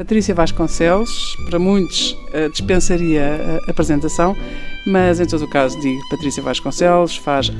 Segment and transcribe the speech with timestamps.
[0.00, 4.34] Patrícia Vasconcelos, para muitos uh, dispensaria a apresentação,
[4.86, 7.52] mas em todo o caso digo Patrícia Vasconcelos, faz uh,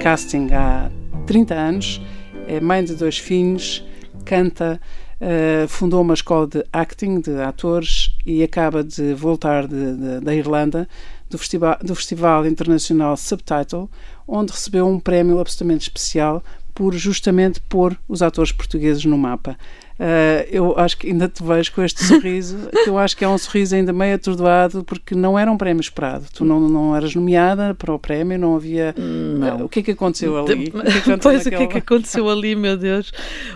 [0.00, 0.90] casting há
[1.24, 2.02] 30 anos,
[2.48, 3.84] é mãe de dois filhos,
[4.24, 4.80] canta,
[5.20, 10.34] uh, fundou uma escola de acting, de atores, e acaba de voltar de, de, da
[10.34, 10.88] Irlanda,
[11.30, 13.88] do Festival, do Festival Internacional Subtitle,
[14.26, 16.42] onde recebeu um prémio absolutamente especial
[16.74, 19.56] por justamente pôr os atores portugueses no mapa.
[19.94, 23.28] Uh, eu acho que ainda te vejo com este sorriso, que eu acho que é
[23.28, 26.26] um sorriso ainda meio atordoado, porque não era um prémio esperado.
[26.34, 28.92] Tu não, não eras nomeada para o prémio, não havia.
[28.98, 29.58] Não.
[29.58, 30.72] Uh, o que é que aconteceu ali?
[30.74, 31.54] O que é que pois, naquela...
[31.54, 33.12] o que é que aconteceu ali, meu Deus?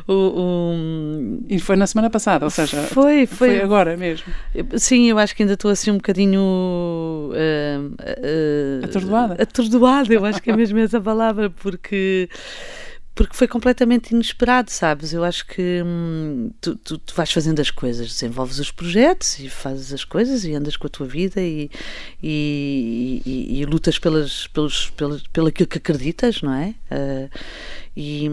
[0.06, 1.38] O, o...
[1.48, 4.26] E foi na semana passada, ou seja, foi, foi, foi agora mesmo.
[4.76, 6.40] Sim, eu acho que ainda estou assim um bocadinho.
[7.32, 9.42] Uh, atordoada?
[9.42, 12.28] Atordoada, eu acho que é mesmo essa palavra, porque
[13.18, 15.12] porque foi completamente inesperado, sabes?
[15.12, 19.48] Eu acho que hum, tu, tu, tu, vais fazendo as coisas, desenvolves os projetos e
[19.48, 21.68] fazes as coisas e andas com a tua vida e,
[22.22, 26.76] e, e, e lutas pelas, pelos, pelas, pelo aquilo que acreditas, não é?
[26.92, 27.28] Uh,
[27.96, 28.30] e,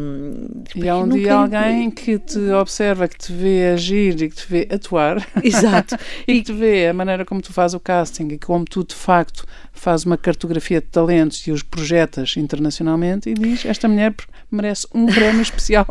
[0.76, 4.46] e há um dia alguém que te observa, que te vê agir e que te
[4.48, 5.28] vê atuar.
[5.44, 5.98] Exato.
[6.28, 8.94] e que te vê a maneira como tu fazes o casting e como tu, de
[8.94, 14.14] facto, fazes uma cartografia de talentos e os projetas internacionalmente e diz: Esta mulher
[14.52, 15.86] merece um prémio especial.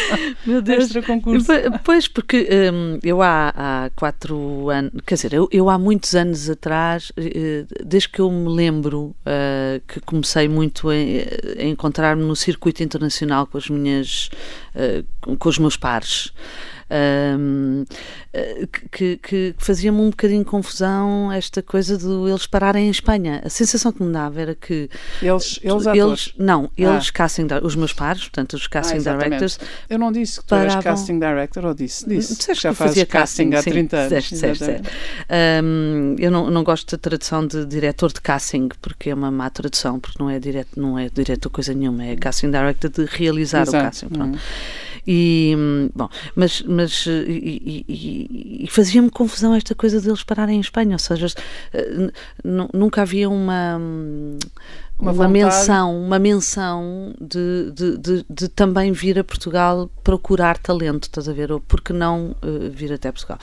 [0.46, 0.84] Meu Deus.
[0.84, 1.46] Extra concurso.
[1.82, 6.48] Pois, porque um, eu há, há quatro anos, quer dizer, eu, eu há muitos anos
[6.48, 12.36] atrás, eh, desde que eu me lembro uh, que comecei muito a, a encontrar-me no
[12.36, 14.30] circuito internacional internacional com as minhas
[14.74, 16.32] uh, com os meus pares
[16.94, 17.84] um,
[18.32, 23.42] eh, que, que fazia-me um bocadinho confusão esta coisa de eles pararem em Espanha.
[23.44, 24.88] A sensação que me dava era que
[25.20, 27.12] eles, eles, eles não, eles ah.
[27.12, 29.58] casting, os meus pares, portanto, os casting ah, directors.
[29.88, 30.72] Eu não disse que tu paravam...
[30.72, 32.08] eras casting director, ou disse?
[32.08, 32.36] Disse.
[32.36, 34.24] Disseste já fazes casting, casting há 30 anos.
[34.24, 34.90] Disseste, disseste,
[35.62, 39.50] um, eu não, não gosto da tradução de diretor de casting, porque é uma má
[39.50, 43.62] tradução, porque não é direto, não é diretor coisa nenhuma, é casting director de realizar
[43.62, 43.76] Exato.
[43.76, 44.08] o casting.
[44.08, 44.34] Pronto.
[44.34, 44.40] Uhum.
[45.06, 45.54] E,
[45.94, 50.98] bom, mas, mas e, e, e fazia-me confusão esta coisa deles pararem em Espanha, ou
[50.98, 51.26] seja,
[51.72, 52.10] eh,
[52.72, 53.78] nunca havia uma
[54.98, 61.04] uma, uma menção, uma menção de, de, de, de, também vir a Portugal procurar talento,
[61.04, 61.50] estás a ver?
[61.50, 63.38] Ou porque não uh, vir até Portugal.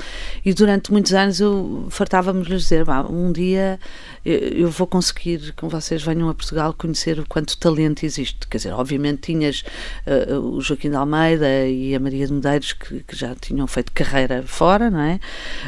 [0.45, 3.79] E durante muitos anos eu fartávamos lhes dizer, um dia
[4.23, 8.47] eu vou conseguir que vocês venham a Portugal conhecer o quanto talento existe.
[8.47, 9.63] Quer dizer, obviamente tinhas
[10.07, 13.91] uh, o Joaquim de Almeida e a Maria de Medeiros que, que já tinham feito
[13.91, 15.19] carreira fora, não é?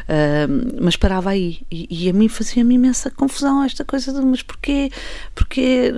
[0.08, 1.62] Uh, mas parava aí.
[1.70, 4.90] E, e a mim fazia-me imensa confusão esta coisa de, mas porquê?
[5.36, 5.92] Porquê é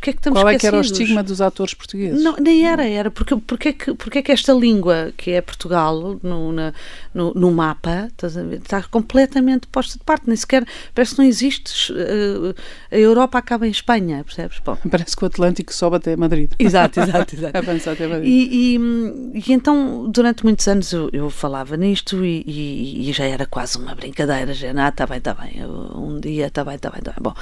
[0.00, 2.22] que estamos Qual é que era o estigma dos atores portugueses?
[2.22, 5.40] Não, nem era, era porque, porque, é que, porque é que esta língua, que é
[5.40, 6.72] Portugal, no, na,
[7.16, 8.08] no, no, mapa,
[8.52, 12.54] está completamente posta de parte, nem sequer, parece que não existe, uh,
[12.90, 14.60] a Europa acaba em Espanha, percebes?
[14.64, 14.76] Bom.
[14.90, 16.52] Parece que o Atlântico sobe até Madrid.
[16.58, 17.56] Exato, exato, exato.
[17.56, 18.28] Avança até Madrid.
[18.28, 23.46] E, e, e, então, durante muitos anos eu, eu falava nisto e, e, já era
[23.46, 26.98] quase uma brincadeira, já, ah, está bem, está bem, um dia, está bem, está bem,
[26.98, 27.22] está bem.
[27.22, 27.34] Bom,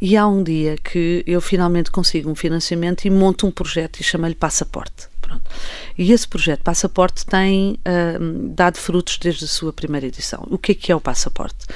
[0.00, 4.02] e há um dia que eu finalmente consigo um financiamento e monto um projeto e
[4.02, 5.11] chamo-lhe Passaporte.
[5.32, 5.50] Pronto.
[5.96, 10.46] E esse projeto Passaporte tem uh, dado frutos desde a sua primeira edição.
[10.50, 11.66] O que é que é o Passaporte?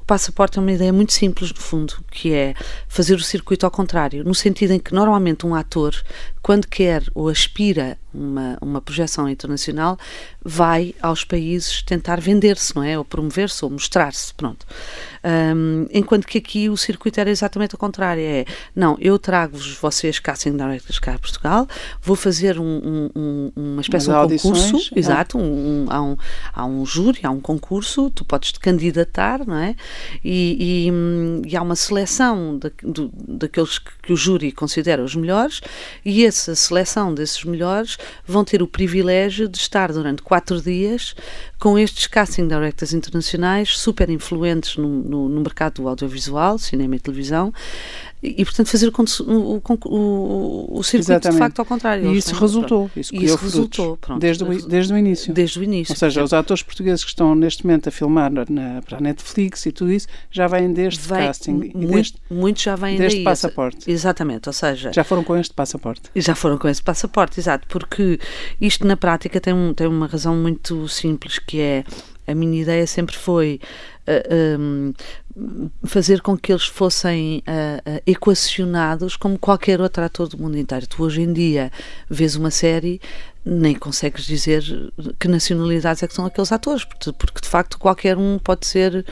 [0.00, 2.52] O passaporte é uma ideia muito simples, no fundo, que é
[2.86, 5.94] fazer o circuito ao contrário, no sentido em que normalmente um ator,
[6.42, 9.98] quando quer ou aspira uma, uma projeção internacional,
[10.42, 12.96] vai aos países tentar vender-se, não é?
[12.96, 14.66] Ou promover-se ou mostrar-se, pronto.
[15.24, 18.22] Um, enquanto que aqui o circuito era exatamente o contrário.
[18.22, 18.44] É,
[18.76, 21.66] não, eu trago-vos vocês casting directors cá a Portugal,
[22.02, 24.98] vou fazer um, um, uma espécie de um concurso, é.
[24.98, 25.38] exato,
[25.88, 26.16] há, um,
[26.52, 29.74] há um júri, há um concurso, tu podes te candidatar, não é?
[30.22, 35.14] E, e, e há uma seleção de, de, daqueles que, que o júri considera os
[35.14, 35.62] melhores,
[36.04, 37.96] e essa seleção desses melhores
[38.26, 41.14] vão ter o privilégio de estar durante quatro dias
[41.58, 47.00] com estes casting directors internacionais super influentes no, no, no mercado do audiovisual, cinema e
[47.00, 47.52] televisão,
[48.24, 51.32] e, e portanto fazer o, o, o, circuito Exatamente.
[51.32, 52.10] de facto ao contrário.
[52.10, 55.34] E isso resultou, isso, isso resultou pronto, desde, o, desde o início.
[55.34, 55.92] Desde o início.
[55.92, 59.66] Ou seja, os atores portugueses que estão neste momento a filmar na, para a Netflix
[59.66, 61.72] e tudo isso já vêm deste Vem, casting.
[61.74, 63.24] Muito, muitos já vêm deste daí.
[63.24, 63.90] passaporte.
[63.90, 64.90] Exatamente, ou seja...
[64.90, 66.10] Já foram com este passaporte.
[66.16, 68.18] Já foram com este passaporte, exato, porque
[68.58, 71.84] isto na prática tem, um, tem uma razão muito simples que é
[72.26, 73.60] a minha ideia sempre foi
[75.84, 80.86] fazer com que eles fossem uh, uh, equacionados como qualquer outro ator do mundo inteiro.
[80.86, 81.72] Tu hoje em dia
[82.08, 83.00] vês uma série
[83.44, 84.62] nem consegues dizer
[85.18, 89.04] que nacionalidades é que são aqueles atores, porque, porque de facto qualquer um pode ser,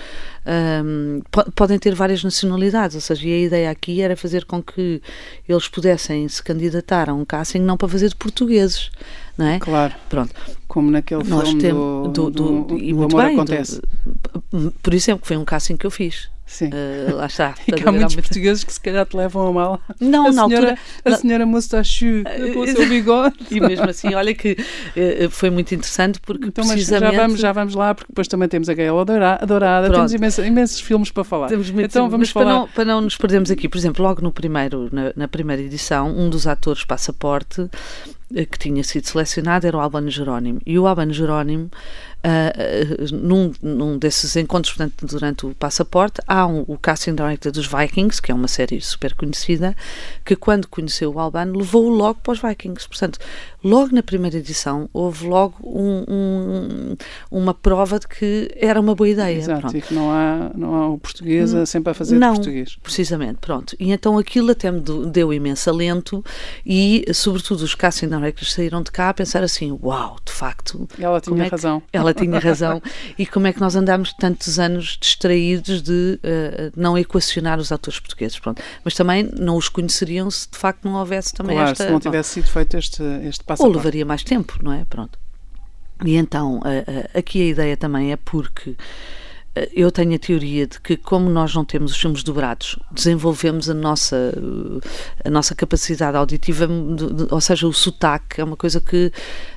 [0.85, 1.21] um,
[1.55, 5.03] podem ter várias nacionalidades, ou seja, e a ideia aqui era fazer com que
[5.47, 8.91] eles pudessem se candidatar a um casting não para fazer de portugueses,
[9.37, 9.59] não é?
[9.59, 9.95] Claro.
[10.09, 10.35] Pronto.
[10.73, 13.83] Como naquele Nós filme temos, do, do, do, do, Amor bem, Acontece.
[14.83, 16.31] Por exemplo, foi um casting que eu fiz.
[16.47, 16.71] Sim.
[16.71, 17.55] Uh, lá está.
[17.69, 19.81] E que há muitos portugueses que se calhar te levam a mal.
[20.01, 20.79] Não, a na senhora, altura.
[21.05, 22.25] A senhora Mustachu
[22.55, 23.37] com o seu bigode.
[23.51, 27.17] E mesmo assim, olha que uh, foi muito interessante porque então, precisamente...
[27.17, 29.03] já, vamos, já vamos lá, porque depois também temos a Gaela
[29.43, 31.49] Adorada, temos imensos, imensos filmes para falar.
[31.49, 32.47] Temos então vamos falar...
[32.47, 35.61] Para não, para não nos perdermos aqui, por exemplo, logo no primeiro, na, na primeira
[35.61, 37.69] edição, um dos atores passaporte
[38.51, 40.61] que tinha sido selecionado era o Albano Jerónimo.
[40.65, 41.71] E o Albano Jerónimo
[42.25, 47.67] uh, num, num, desses encontros, portanto, durante o passaporte, há um, o casting director dos
[47.67, 49.77] Vikings, que é uma série super conhecida,
[50.25, 52.89] que quando conheceu o Albano levou-o logo para os Vikings.
[52.89, 53.19] Portanto,
[53.63, 56.97] logo na primeira edição houve logo um, um,
[57.31, 59.39] uma prova de que era uma boa ideia.
[59.39, 59.77] Exato, pronto.
[59.77, 62.77] e que não há, não há o português hum, sempre a fazer não, português.
[62.83, 63.77] precisamente, pronto.
[63.79, 66.25] E então aquilo até me deu imenso alento
[66.65, 70.89] e, sobretudo, os casting directors saíram de cá a pensar assim, uau, de facto...
[70.99, 71.83] Ela tinha é razão.
[71.93, 72.83] Ela tinha razão.
[73.19, 77.99] e como é que nós andamos tantos anos distraídos de uh, não equacionar os autores
[78.01, 78.63] portugueses, pronto.
[78.85, 81.85] Mas também não os conheceriam se de facto não houvesse também claro, esta...
[81.85, 83.77] se não tivesse sido feito este, este passaporte.
[83.77, 84.85] Ou levaria mais tempo, não é?
[84.85, 85.19] Pronto.
[86.05, 86.61] E então,
[87.15, 88.77] aqui a ideia também é porque
[89.75, 93.75] eu tenho a teoria de que, como nós não temos os filmes dobrados, desenvolvemos a
[93.75, 94.33] nossa,
[95.23, 96.67] a nossa capacidade auditiva,
[97.31, 99.13] ou seja, o sotaque, é uma coisa que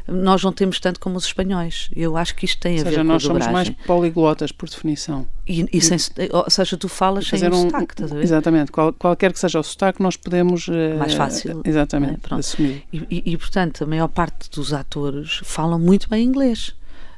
[0.06, 1.89] nós não temos tanto como os espanhóis.
[1.95, 4.51] Eu acho que isto tem ou a seja, ver com a nós somos mais poliglotas,
[4.51, 5.25] por definição.
[5.47, 5.98] E, e sem,
[6.31, 8.24] ou seja, tu falas sem um, sotaque, estás a ver?
[8.24, 8.71] Exatamente.
[8.74, 10.68] Qual, qualquer que seja o sotaque, nós podemos...
[10.68, 11.62] Uh, mais fácil.
[11.63, 12.36] Exatamente, é?
[12.36, 12.83] assumir.
[12.91, 16.75] E, e, e, portanto, a maior parte dos atores falam muito bem inglês.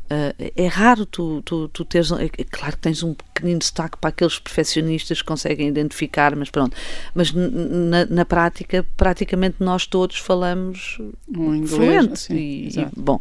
[0.10, 2.12] Uh, é raro tu, tu, tu teres.
[2.14, 6.76] É, claro que tens um pequenino destaque para aqueles perfeccionistas que conseguem identificar, mas pronto.
[7.14, 12.14] Mas na, na prática, praticamente nós todos falamos um inglês, fluente.
[12.14, 13.20] Assim, e, e, bom,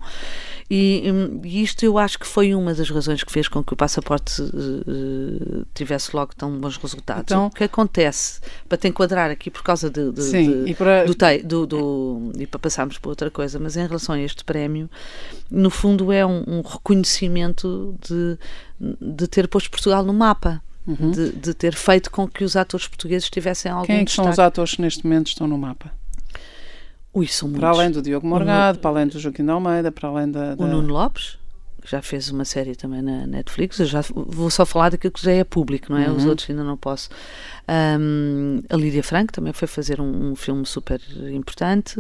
[0.69, 1.05] e,
[1.45, 4.43] e, isto eu acho que foi uma das razões que fez com que o passaporte
[4.43, 7.23] uh, tivesse logo tão bons resultados.
[7.23, 10.75] Então, o que acontece, para te enquadrar aqui por causa de, de, sim, de, e
[10.75, 11.05] para...
[11.05, 11.15] do,
[11.45, 14.91] do, do, e para passarmos para outra coisa, mas em relação a este prémio,
[15.49, 18.37] no fundo é um, um reconhecimento de,
[19.01, 20.63] de ter posto Portugal no mapa.
[20.87, 21.11] Uhum.
[21.11, 24.25] De, de, ter feito com que os atores portugueses tivessem algum Quem é que destaque.
[24.25, 25.91] são os atores que neste momento estão no mapa?
[27.17, 30.31] Ui, são para além do Diogo Morgado, para além do Joaquim de Almeida, para além
[30.31, 30.63] da, da...
[30.63, 31.39] O Nuno Lopes,
[31.81, 33.79] que já fez uma série também na Netflix.
[33.79, 36.11] Eu já vou só falar daquilo que já é público, não é?
[36.11, 36.17] Uhum.
[36.17, 37.09] Os outros ainda não posso.
[37.69, 41.01] Um, a Lídia Franco também foi fazer um, um filme super
[41.33, 41.99] importante.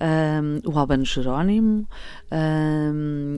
[0.00, 1.86] Um, o Albano Jerónimo.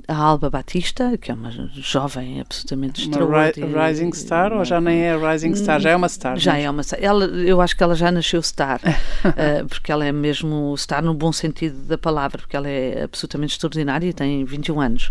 [0.06, 3.66] a Alba Batista, que é uma jovem absolutamente extraordinária.
[3.66, 5.80] Uma rising star ou já nem é rising star?
[5.80, 6.36] Já é uma star?
[6.38, 7.02] Já é uma star.
[7.02, 11.14] Ela, eu acho que ela já nasceu star, uh, porque ela é mesmo star no
[11.14, 15.10] bom sentido da palavra, porque ela é absolutamente extraordinária e tem 21 anos.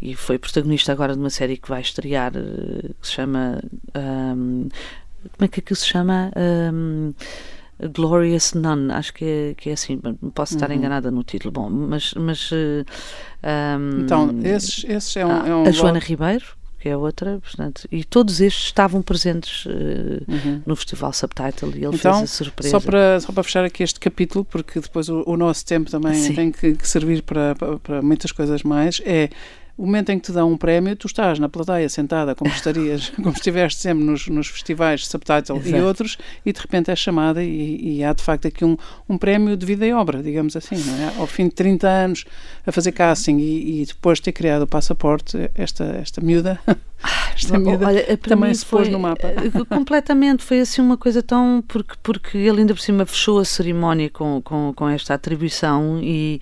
[0.00, 3.60] E foi protagonista agora de uma série que vai estrear, uh, que se chama.
[3.94, 4.68] Um,
[5.28, 6.30] como é que aquilo se chama?
[6.36, 7.12] Um,
[7.94, 10.00] Glorious Nun, acho que é, que é assim,
[10.34, 10.76] posso estar uhum.
[10.76, 12.14] enganada no título, bom, mas.
[12.14, 15.46] mas um, então, esses, esses é um.
[15.46, 16.46] É um a Joana Ribeiro,
[16.80, 19.70] que é outra, portanto, e todos estes estavam presentes uh,
[20.28, 20.62] uhum.
[20.64, 22.70] no Festival Subtitle e ele então, fez a surpresa.
[22.70, 26.14] Só para, só para fechar aqui este capítulo, porque depois o, o nosso tempo também
[26.14, 26.34] Sim.
[26.34, 29.28] tem que, que servir para, para, para muitas coisas mais, é
[29.76, 33.10] o momento em que te dão um prémio, tu estás na plateia sentada como estarias,
[33.16, 35.76] como estiveste sempre nos, nos festivais Subtitle Exato.
[35.76, 38.76] e outros, e de repente é chamada e, e, há de facto aqui um,
[39.08, 41.20] um prémio de vida e obra, digamos assim, é?
[41.20, 42.24] Ao fim de 30 anos
[42.66, 46.58] a fazer casting e, e depois de ter criado o passaporte, esta, esta miúda
[47.34, 49.28] Esta miúda Olha, também se pôs no mapa.
[49.28, 51.62] eh, Completamente, foi assim uma coisa tão.
[51.68, 56.40] Porque, porque ele ainda por cima fechou a cerimónia com, com, com esta atribuição e,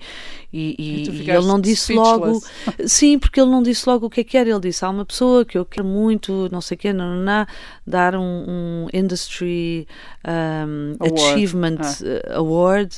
[0.53, 2.39] e, e- E ele não disse logo.
[2.39, 2.87] speechless.
[2.89, 4.49] Sim, porque ele não disse logo o que é que era.
[4.49, 7.23] Ele disse: há uma pessoa que eu quero muito, não sei o quê, não, não,
[7.23, 7.45] não,
[7.85, 9.85] dar um, um Industry
[10.25, 11.21] um, Award.
[11.33, 11.95] Achievement Ah.
[12.05, 12.95] eh, Award.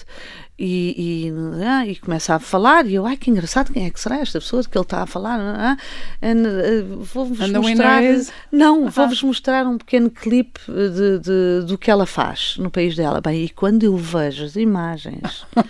[0.60, 4.00] E, e, ah, e começa a falar, e eu, ai que engraçado, quem é que
[4.00, 5.38] será esta pessoa que ele está a falar?
[5.40, 5.78] Ah,
[6.24, 6.82] and, eh,
[7.14, 8.02] Vou-vos And the mostrar.
[8.02, 12.72] winner is- Não, vou-vos mostrar um pequeno clipe de, de- do que ela faz no
[12.72, 13.22] país dela.
[13.22, 15.46] Bem, e quando eu vejo as imagens,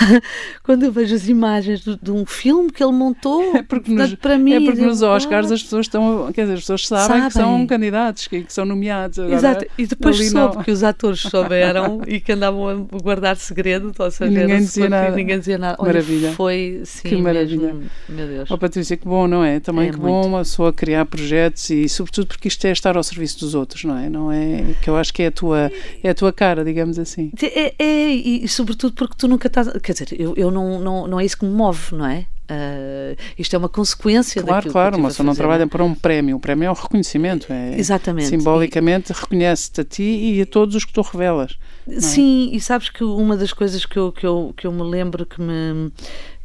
[0.62, 4.00] quando eu vejo as imagens de, de um filme que ele montou, É porque, nos,
[4.10, 6.86] portanto, para mim, é porque nos Oscars ah, as pessoas estão, quer dizer, as pessoas
[6.88, 7.66] sabem, que são Sabem.
[7.66, 9.18] candidatos, que, que são nomeados.
[9.18, 10.62] Agora, Exato, e depois soube não.
[10.64, 14.88] que os atores souberam e que andavam a guardar segredo, ou seja, E ninguém dizia
[14.88, 15.16] nada.
[15.16, 15.76] ninguém dizia nada.
[15.78, 16.32] Olha, Maravilha.
[16.32, 17.72] Foi, sim, Que maravilha.
[17.74, 18.50] mesmo, meu Deus.
[18.50, 19.60] Oh, Patrícia, que bom, não é?
[19.60, 20.10] Também É que muito.
[20.10, 23.84] bom uma pessoa criar projetos e, sobretudo, porque isto é estar ao serviço dos outros,
[23.84, 24.08] não é?
[24.08, 25.70] Não é que eu acho que é a tua,
[26.02, 27.30] é a tua cara, digamos assim.
[27.42, 29.68] É, é, e, e sobretudo porque tu nunca estás.
[29.82, 32.26] Quer dizer, eu, eu não, não, não é isso que me move, não é?
[32.52, 35.66] Ah, isto é uma consequência Claro, daquilo claro, pessoa a não trabalha é?
[35.66, 36.36] para um prémio.
[36.36, 37.50] O prémio é um reconhecimento.
[37.52, 38.28] É, Exatamente.
[38.28, 41.56] Simbolicamente reconhece-te a ti e a todos os que tu revelas.
[41.88, 44.82] E- sim, e sabes que uma das coisas que eu, que eu, que eu me
[44.82, 45.90] lembro que me.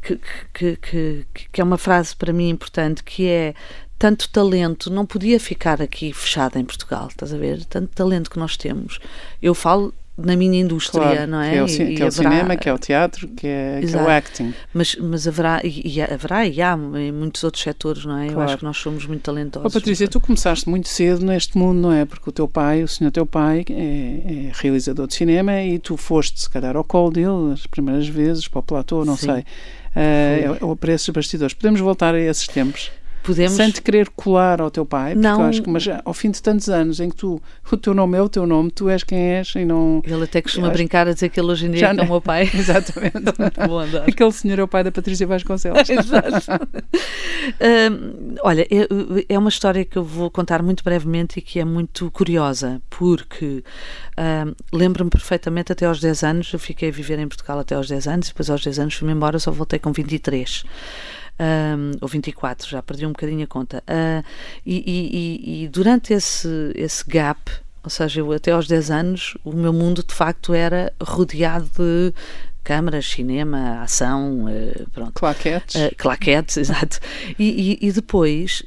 [0.00, 0.18] Que,
[0.54, 3.52] que, que, que é uma frase para mim importante, que é
[3.98, 7.64] tanto talento não podia ficar aqui fechado em Portugal, estás a ver?
[7.64, 9.00] Tanto talento que nós temos.
[9.42, 11.50] Eu falo na minha indústria, Claro, não é?
[11.52, 13.80] que é o, E- que é o haverá- cinema, que é o teatro, que é,
[13.80, 14.52] que é o acting.
[14.74, 18.26] Mas, mas haverá, e, e haverá e há em muitos outros setores, não é?
[18.26, 18.48] Eu Claro.
[18.50, 19.72] acho que nós somos muito talentosos.
[19.72, 22.04] Oh, Patrícia, tu começaste muito cedo neste mundo, não é?
[22.04, 25.96] Porque o teu pai, o senhor teu pai, é, é realizador de cinema e tu
[25.96, 29.26] foste, se calhar, ao colo dele as primeiras vezes, para o platô, não Sim.
[29.26, 29.44] sei.
[29.96, 31.54] Uh, ou para esses bastidores.
[31.54, 32.90] Podemos voltar a esses tempos?
[33.22, 33.52] Podemos.
[33.52, 35.42] Sem te querer colar ao teu pai, porque Não.
[35.44, 38.22] acho que, mas ao fim de tantos anos em que tu, o teu nome é
[38.22, 40.00] o teu nome, tu és quem és e não.
[40.04, 42.08] Ele até costuma acho- brincar a dizer que ele hoje em dia Já é o
[42.08, 42.48] meu pai.
[42.54, 43.12] Exatamente.
[43.68, 44.08] Bom andar.
[44.08, 45.88] Aquele senhor é o pai da Patrícia Vasconcelos.
[45.90, 46.68] Exato.
[47.60, 48.86] Hum, olha, é,
[49.34, 53.62] é uma história que eu vou contar muito brevemente e que é muito curiosa, porque
[54.18, 57.88] hum, lembro-me perfeitamente até aos 10 anos, eu fiquei a viver em Portugal até aos
[57.88, 60.64] 10 anos, e depois aos 10 anos fui-me embora, só voltei com 23.
[61.38, 63.82] Hum, ou 24, já perdi um bocadinho a conta.
[63.86, 64.22] Ah,
[64.64, 67.50] e, e- e- durante esse, esse gap,
[67.82, 72.12] ou seja, eu até aos 10 anos, o meu mundo de facto era rodeado de
[72.64, 75.12] câmaras, cinema, ação, eh, pronto.
[75.14, 75.74] Claquetes.
[75.74, 76.98] Uh, claquetes, exato.
[77.38, 78.62] E, e- e depois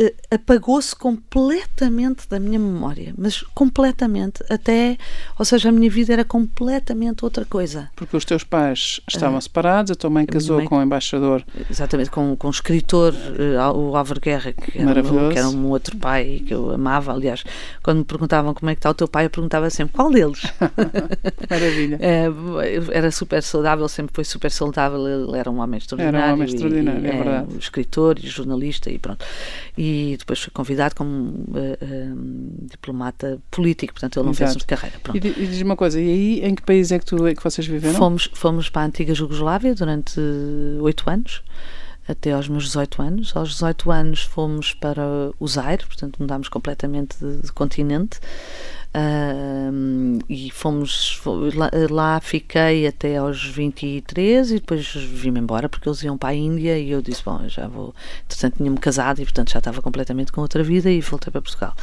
[0.00, 4.96] uh, apagou-se completamente da minha memória, mas completamente, até,
[5.38, 7.90] ou seja, a minha vida era completamente outra coisa.
[7.96, 12.10] Porque os teus pais estavam separados, a tua mãe casou mãe- com o embaixador Exatamente,
[12.10, 15.68] com, com um escritor, uh, o Álvaro Guerra, que era, o meu- que era um
[15.68, 17.12] outro pai que eu amava.
[17.12, 17.44] Aliás,
[17.82, 20.42] quando me perguntavam como é que está o teu pai, eu perguntava sempre qual deles.
[21.50, 21.98] Maravilha.
[22.00, 22.26] É,
[22.96, 25.06] era super saudável, sempre foi super saudável.
[25.06, 26.34] Ele era um homem extraordinário.
[26.34, 27.58] homem extraordinário, e, é verdade.
[27.58, 29.24] Escritor e jornalista e pronto.
[29.76, 29.81] E
[30.18, 32.12] depois foi convidado como eh, eh,
[32.70, 34.66] diplomata político, portanto ele não fez Exato.
[34.66, 34.98] carreira.
[35.02, 35.16] Pronto.
[35.16, 37.42] E, e diz-me uma coisa, e aí em que país é que, tu, é que
[37.42, 37.98] vocês viveram?
[37.98, 40.20] Fomos, fomos para a antiga Jugoslávia durante
[40.80, 41.42] oito anos,
[42.06, 43.36] até aos meus 18 anos.
[43.36, 45.02] Aos 18 anos fomos para
[45.38, 48.20] o Zaire, portanto mudámos completamente de, de continente.
[48.94, 55.88] Ahm, e fomos fo- lá, lá fiquei até aos 23 e depois vim-me embora porque
[55.88, 57.94] eles iam para a Índia e eu disse, bom, já vou.
[58.28, 61.74] Portanto tinha-me casado e portanto já estava completamente com outra vida e voltei para Portugal.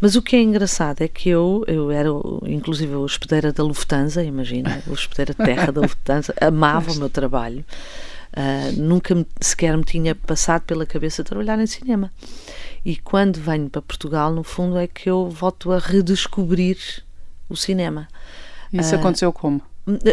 [0.00, 2.08] Mas o que é engraçado é que eu, eu era
[2.46, 7.64] inclusive hospedeira da Lufthansa, imagina, hospedeira de terra da Lufthansa, amava o meu trabalho,
[8.34, 12.12] ah, nunca me- sequer me tinha passado pela cabeça trabalhar em cinema.
[12.84, 16.78] E quando venho para Portugal, no fundo, é que eu volto a redescobrir
[17.48, 18.08] o cinema.
[18.72, 19.60] Isso aconteceu como?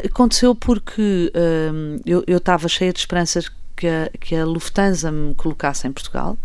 [0.03, 1.31] Aconteceu porque
[2.05, 6.35] eu eu estava cheia de esperanças que a, que a Lufthansa me colocasse em Portugal.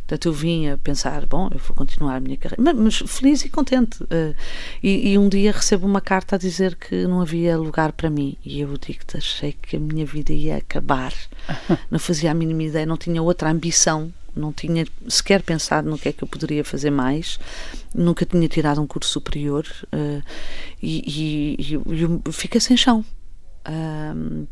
[0.00, 3.42] Portanto, eu vim a pensar, bom, eu vou continuar a minha carreira, mas, mas feliz
[3.44, 4.02] e contente.
[4.04, 4.36] Uh,
[4.82, 8.36] e, e um dia recebo uma carta a dizer que não havia lugar para mim.
[8.44, 11.14] E eu digo-te, achei que a minha vida ia acabar.
[11.90, 14.12] não fazia a mínima ideia, não tinha outra ambição.
[14.34, 17.38] Não tinha sequer pensado no que é que eu poderia fazer mais,
[17.94, 20.22] nunca tinha tirado um curso superior uh,
[20.82, 23.04] e, e, e fiquei sem chão.
[23.68, 24.46] Um,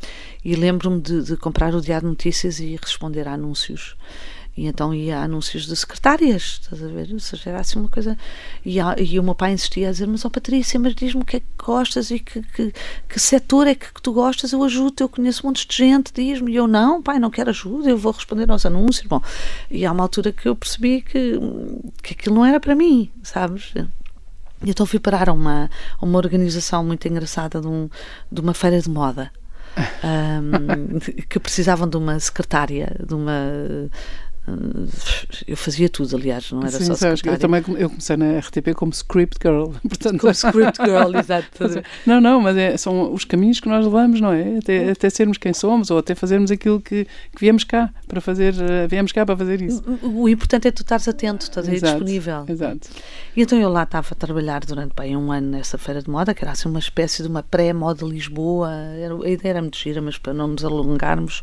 [0.44, 3.96] e lembro-me de, de comprar o Diário de Notícias e responder a anúncios.
[4.56, 7.08] E então ia a anúncios de secretárias, estás a ver?
[7.12, 8.18] Ou seja, era assim uma coisa.
[8.64, 11.24] E, e o meu pai insistia a dizer: Mas, ó oh, Patrícia, mas diz-me o
[11.24, 12.72] que é que gostas e que, que,
[13.08, 16.52] que setor é que, que tu gostas, eu ajudo, eu conheço montes de gente, diz-me.
[16.52, 19.06] E eu: Não, pai, não quero ajuda, eu vou responder aos anúncios.
[19.06, 19.22] Bom,
[19.70, 21.38] e há uma altura que eu percebi que,
[22.02, 23.72] que aquilo não era para mim, sabes?
[24.64, 27.88] E então fui parar a uma, a uma organização muito engraçada de, um,
[28.30, 29.30] de uma feira de moda.
[30.02, 30.98] um,
[31.28, 33.88] que precisavam de uma secretária, de uma
[35.46, 38.74] eu fazia tudo, aliás, não era Sim, só sabes, Eu também eu comecei na RTP
[38.74, 39.72] como script girl.
[39.86, 40.20] Portanto...
[40.20, 41.48] Como script girl, exato.
[42.06, 44.58] Não, não, mas é, são os caminhos que nós levamos, não é?
[44.58, 48.54] Até, até sermos quem somos ou até fazermos aquilo que, que viemos cá para fazer,
[48.54, 49.82] uh, viemos cá para fazer isso.
[50.02, 52.44] O, o importante é tu estares atento, estás aí disponível.
[52.48, 52.88] Exato.
[53.36, 56.34] E então eu lá estava a trabalhar durante bem um ano nessa feira de moda,
[56.34, 58.70] que era assim uma espécie de uma pré-moda Lisboa.
[58.72, 61.42] Era, a ideia era muito gira, mas para não nos alongarmos,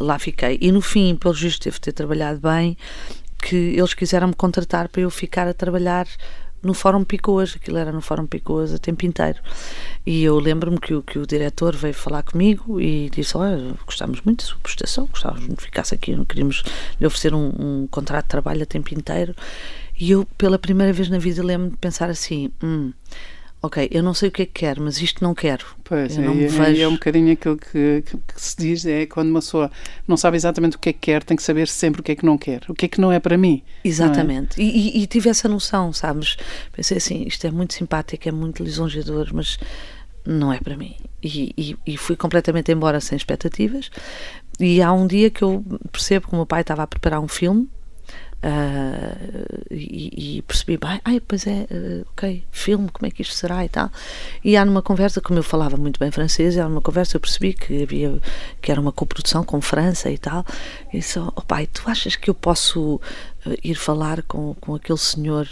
[0.00, 0.58] lá fiquei.
[0.60, 2.76] E no fim, pelo justo, teve de ter trabalhado bem,
[3.42, 6.06] que eles quiseram me contratar para eu ficar a trabalhar
[6.62, 9.38] no Fórum Picoas, aquilo era no Fórum Picoas a tempo inteiro.
[10.04, 14.44] E eu lembro-me que, que, o diretor veio falar comigo e disse: Olha, gostávamos muito
[14.44, 16.62] da sua prestação, gostávamos de ficasse aqui, queríamos
[17.00, 19.34] lhe oferecer um, um, contrato de trabalho a tempo inteiro.
[19.98, 22.92] E eu, pela primeira vez na vida, lembro-me de pensar assim: hum,
[23.62, 25.64] ok, eu não sei o que é que quero, mas isto não quero.
[25.84, 26.82] Pois, eu é, não é, vejo...
[26.82, 29.70] é um bocadinho aquilo que, que, que, se diz, é quando uma pessoa
[30.06, 32.16] não sabe exatamente o que é que quer, tem que saber sempre o que é
[32.16, 33.62] que não quer, o que é que não é para mim.
[33.84, 34.64] Exatamente, é?
[34.64, 36.36] e, e, e, tive essa noção, sabes?
[36.72, 39.58] Pensei assim, isto é muito simpático, é muito lisonjeador, mas
[40.24, 40.94] não é para mim.
[41.22, 43.90] E, e fui completamente embora sem expectativas.
[44.60, 47.28] E há um dia que eu percebo que o meu pai estava a preparar um
[47.28, 47.68] filme
[48.44, 53.64] Uh, e, e, percebi, bem, pois é, uh, ok, filme, como é que isto será
[53.64, 53.90] e tal.
[54.44, 57.54] E há numa conversa, como eu falava muito bem francês, há numa conversa eu percebi
[57.54, 58.20] que havia,
[58.60, 60.44] que era uma coprodução com França e tal.
[60.92, 63.00] E disse, oh pai, tu achas que eu posso uh,
[63.64, 65.48] ir falar com, com aquele senhor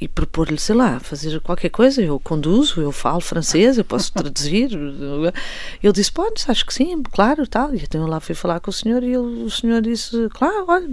[0.00, 2.00] e propor-lhe, sei lá, fazer qualquer coisa.
[2.00, 4.70] Eu conduzo, eu falo francês, eu posso traduzir.
[4.72, 7.74] Ele disse: Podes, acho que sim, claro, tal.
[7.74, 10.64] E então eu lá fui falar com o senhor e ele, o senhor disse: Claro,
[10.68, 10.88] olha,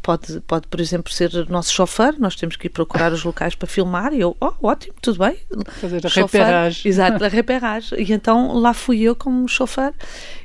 [0.00, 3.66] pode, pode, por exemplo, ser nosso chofer, nós temos que ir procurar os locais para
[3.66, 4.12] filmar.
[4.12, 5.36] E eu: Oh, ótimo, tudo bem.
[5.80, 6.88] Fazer a reperagem.
[6.88, 8.00] Exato, a reperagem.
[8.00, 9.92] E então lá fui eu como chofer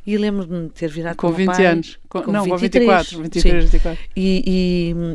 [0.05, 3.23] e lembro-me de ter virado com 20 pai, anos, com, com não, 23, com 24,
[3.23, 4.03] 23, 24.
[4.15, 4.43] E,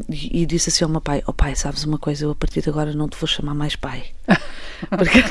[0.09, 2.35] e, e, disse assim ao meu pai: Ó oh, pai, sabes uma coisa, eu a
[2.37, 4.05] partir de agora não te vou chamar mais pai.
[4.91, 5.23] Porque,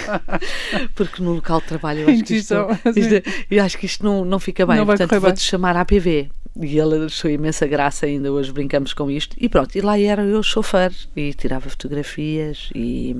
[0.95, 2.55] porque no local de trabalho eu acho que isto,
[2.95, 6.31] isto, eu acho que isto não, não fica bem, não portanto vou-te chamar APV.
[6.59, 9.35] E ele achou imensa graça, ainda hoje brincamos com isto.
[9.39, 13.15] E pronto, e lá era eu chofer e tirava fotografias e,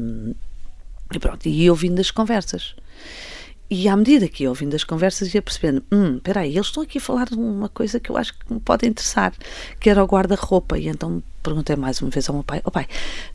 [1.14, 2.74] e pronto, e ouvindo as conversas.
[3.70, 6.84] E à medida que ia ouvindo as conversas ia percebendo, hum, espera aí, eles estão
[6.84, 9.34] aqui a falar de uma coisa que eu acho que me pode interessar,
[9.80, 10.78] que era o guarda-roupa.
[10.78, 12.88] E então perguntei mais uma vez ao meu pai: Ó oh, pai,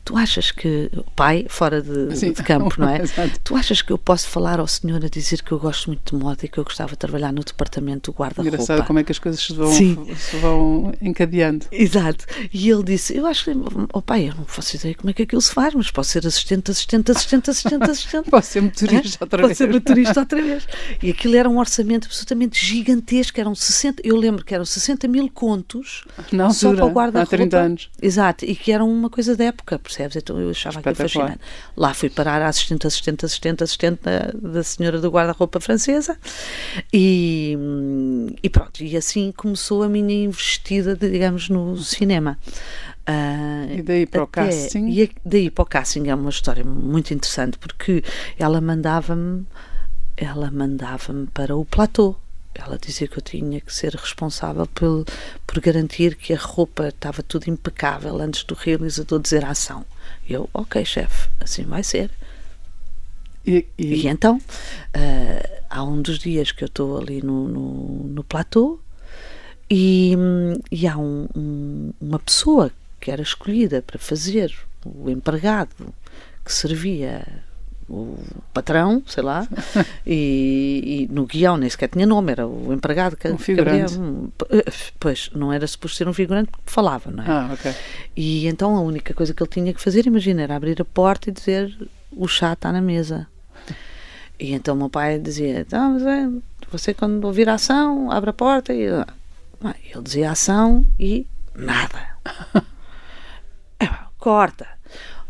[0.03, 0.91] tu achas que.
[1.15, 3.01] Pai, fora de, Sim, de campo, não é?
[3.01, 3.39] Exato.
[3.43, 6.21] Tu achas que eu posso falar ao senhor a dizer que eu gosto muito de
[6.21, 8.55] moda e que eu gostava de trabalhar no departamento do guarda-roupa?
[8.55, 11.65] Engraçado como é que as coisas se vão, se vão encadeando.
[11.71, 12.25] Exato.
[12.51, 13.51] E ele disse: Eu acho que.
[13.93, 16.25] Oh pai, eu não faço ideia como é que aquilo se faz, mas posso ser
[16.25, 18.29] assistente, assistente, assistente, assistente, assistente.
[18.29, 19.49] posso ser motorista outra vez.
[19.49, 20.67] Posso ser motorista outra vez.
[21.01, 25.29] E aquilo era um orçamento absolutamente gigantesco, eram 60, eu lembro que eram 60 mil
[25.29, 27.35] contos não, só para o guarda-roupa.
[27.35, 27.89] Há 30 anos.
[28.01, 30.15] Exato, e que era uma coisa da época, percebes?
[30.15, 31.39] Então eu achava aquilo fascinante.
[31.75, 36.17] Lá fui parar a assistente, assistente, assistente, assistente da, da senhora do guarda-roupa francesa
[36.93, 37.57] e,
[38.41, 42.37] e pronto, e assim começou a minha investida, digamos, no cinema.
[43.07, 44.87] Uh, e daí para o casting?
[44.89, 48.03] E daí para o casting é uma história muito interessante porque
[48.37, 49.45] ela mandava-me
[50.15, 52.15] ela mandava-me para o platô
[52.55, 55.05] ela dizia que eu tinha que ser responsável por,
[55.45, 59.85] por garantir que a roupa estava tudo impecável antes do realizador dizer a ação.
[60.27, 62.11] Eu, ok, chefe, assim vai ser.
[63.45, 64.01] E, e...
[64.01, 68.79] e então, uh, há um dos dias que eu estou ali no, no, no platô
[69.69, 70.15] e,
[70.71, 75.93] e há um, um, uma pessoa que era escolhida para fazer o empregado
[76.43, 77.25] que servia
[77.89, 78.17] o
[78.53, 79.47] patrão, sei lá,
[80.05, 83.97] e, e, no guião nem sequer tinha nome, era o empregado que, um figurante.
[83.97, 87.27] Que pois, não era suposto ser um figurante porque falava, não é?
[87.27, 87.73] Ah, ok.
[88.15, 91.29] E então a única coisa que ele tinha que fazer, imagina, era abrir a porta
[91.29, 91.75] e dizer
[92.11, 93.27] o chá está na mesa.
[94.39, 96.29] E então o meu pai dizia, então, mas é,
[96.71, 98.87] você quando ouvir a ação, abre a porta e...
[98.87, 102.17] Ah, ele dizia ação e nada.
[103.77, 104.78] é, corta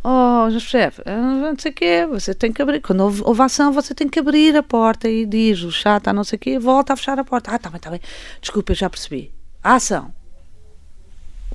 [0.03, 4.07] oh, chefe, não sei o quê, você tem que abrir, quando houve ovação, você tem
[4.07, 6.95] que abrir a porta e diz, o chá está não sei o quê, volta a
[6.95, 7.51] fechar a porta.
[7.51, 8.01] Ah, está bem, está bem,
[8.41, 9.31] desculpa, eu já percebi.
[9.63, 10.13] A ação.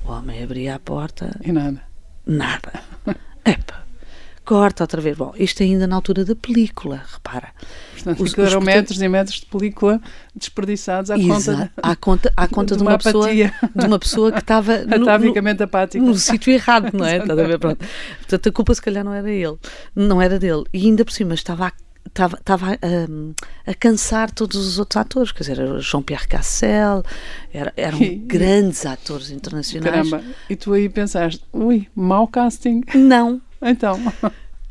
[0.03, 1.39] O homem abria a porta.
[1.43, 1.81] E nada.
[2.25, 2.83] Nada.
[3.43, 3.84] Epa.
[4.45, 5.17] Corta outra vez.
[5.17, 7.49] Bom, isto ainda na altura da película, repara.
[7.93, 9.99] Portanto, os, eram os, metros e metros de película
[10.35, 14.39] desperdiçados à conta, à conta, à conta de, uma, uma pessoa, de uma pessoa que
[14.39, 17.17] estava atavicamente apática no sítio errado, não é?
[17.17, 17.57] Estás a ver?
[17.57, 17.83] Pronto.
[18.19, 19.57] Portanto, a culpa se calhar não era ele,
[19.95, 20.63] não era dele.
[20.71, 21.71] E ainda por cima estava a
[22.07, 27.03] estava, estava a, a, cansar todos os outros atores, quer dizer, Jean-Pierre Cassel,
[27.53, 30.09] era, eram e, grandes atores internacionais.
[30.09, 32.83] Caramba, e tu aí pensaste, ui, mau casting.
[32.93, 33.41] Não.
[33.61, 33.99] Então.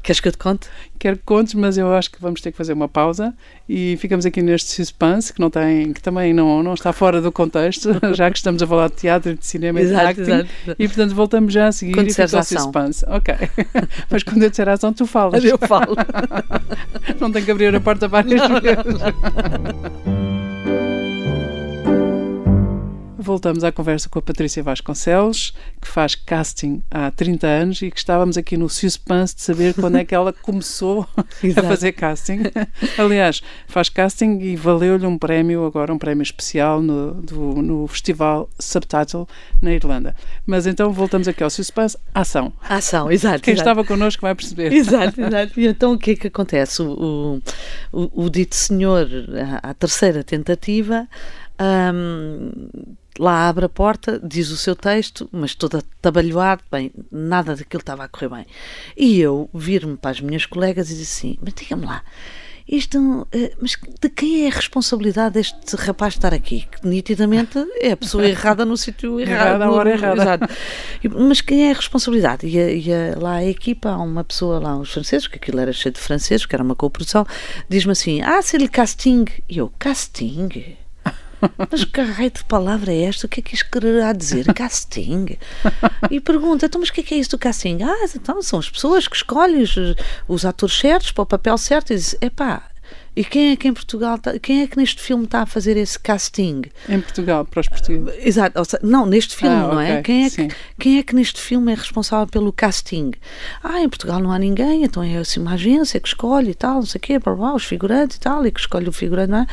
[0.04, 0.68] Queres que eu te conte?
[0.98, 3.32] Quero que contes, mas eu acho que vamos ter que fazer uma pausa
[3.66, 7.32] e ficamos aqui neste suspense que não tem, que também não, não está fora do
[7.32, 10.20] contexto, já que estamos a falar de teatro, de cinema e de acting.
[10.20, 10.48] Exato.
[10.78, 13.02] E portanto voltamos já a seguir quando e fica o suspense.
[13.08, 13.34] Ok.
[14.10, 15.42] mas quando eu disser ação, tu falas.
[15.42, 15.96] Eu falo.
[17.18, 20.23] não tenho que abrir a porta várias vezes.
[23.24, 27.96] Voltamos à conversa com a Patrícia Vasconcelos, que faz casting há 30 anos e que
[27.96, 32.42] estávamos aqui no suspense de saber quando é que ela começou a fazer casting.
[32.98, 38.46] Aliás, faz casting e valeu-lhe um prémio, agora um prémio especial no, do, no Festival
[38.60, 39.26] Subtitle
[39.62, 40.14] na Irlanda.
[40.44, 42.52] Mas então voltamos aqui ao suspense, ação.
[42.68, 43.42] Ação, exato.
[43.42, 43.70] Quem exato.
[43.70, 44.70] estava connosco vai perceber.
[44.84, 45.58] Exato, exato.
[45.58, 46.82] E então o que é que acontece?
[46.82, 47.40] O,
[47.90, 49.08] o, o dito senhor,
[49.62, 51.08] à terceira tentativa,
[51.58, 52.50] um,
[53.18, 58.04] lá abre a porta, diz o seu texto, mas toda atabalhoado, bem, nada daquilo estava
[58.04, 58.46] a correr bem.
[58.96, 62.02] E eu vir-me para as minhas colegas e disse assim: Mas diga-me lá,
[62.66, 63.28] isto,
[63.60, 66.66] mas de quem é a responsabilidade deste rapaz estar aqui?
[66.70, 69.46] Que nitidamente é a pessoa errada no sítio errado.
[69.46, 70.22] Errada, a hora errada.
[70.22, 70.48] Exato.
[71.10, 72.46] Mas quem é a responsabilidade?
[72.46, 75.60] E, a, e a, lá a equipa, há uma pessoa lá, os franceses, que aquilo
[75.60, 77.26] era cheio de franceses, que era uma coprodução,
[77.68, 79.26] diz-me assim: Ah, se casting.
[79.46, 80.76] E eu, casting?
[81.70, 83.26] Mas que raio de palavra é esta?
[83.26, 84.52] O que é que isto quererá dizer?
[84.54, 85.36] Casting.
[86.10, 87.78] E pergunta, então, mas o que é, que é isto do casting?
[87.82, 89.74] Ah, então são as pessoas que escolhem os,
[90.28, 92.62] os atores certos para o papel certo e diz, epá,
[93.16, 95.76] e quem é que em Portugal, tá, quem é que neste filme está a fazer
[95.76, 96.62] esse casting?
[96.88, 98.26] Em Portugal, para os portugueses.
[98.26, 100.02] Exato, seja, não, neste filme, ah, não okay, é?
[100.02, 100.48] Quem é, sim.
[100.48, 103.12] que, quem é que neste filme é responsável pelo casting?
[103.62, 106.76] Ah, em Portugal não há ninguém, então é assim uma agência que escolhe e tal,
[106.76, 109.30] não sei o quê, blá, blá, os figurantes e tal, e que escolhe o figurante,
[109.30, 109.46] não é?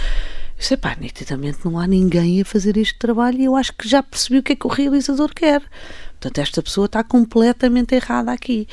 [0.61, 3.89] Eu sei, pá, nitidamente não há ninguém a fazer este trabalho e eu acho que
[3.89, 5.59] já percebi o que é que o realizador quer.
[6.11, 8.67] Portanto, esta pessoa está completamente errada aqui.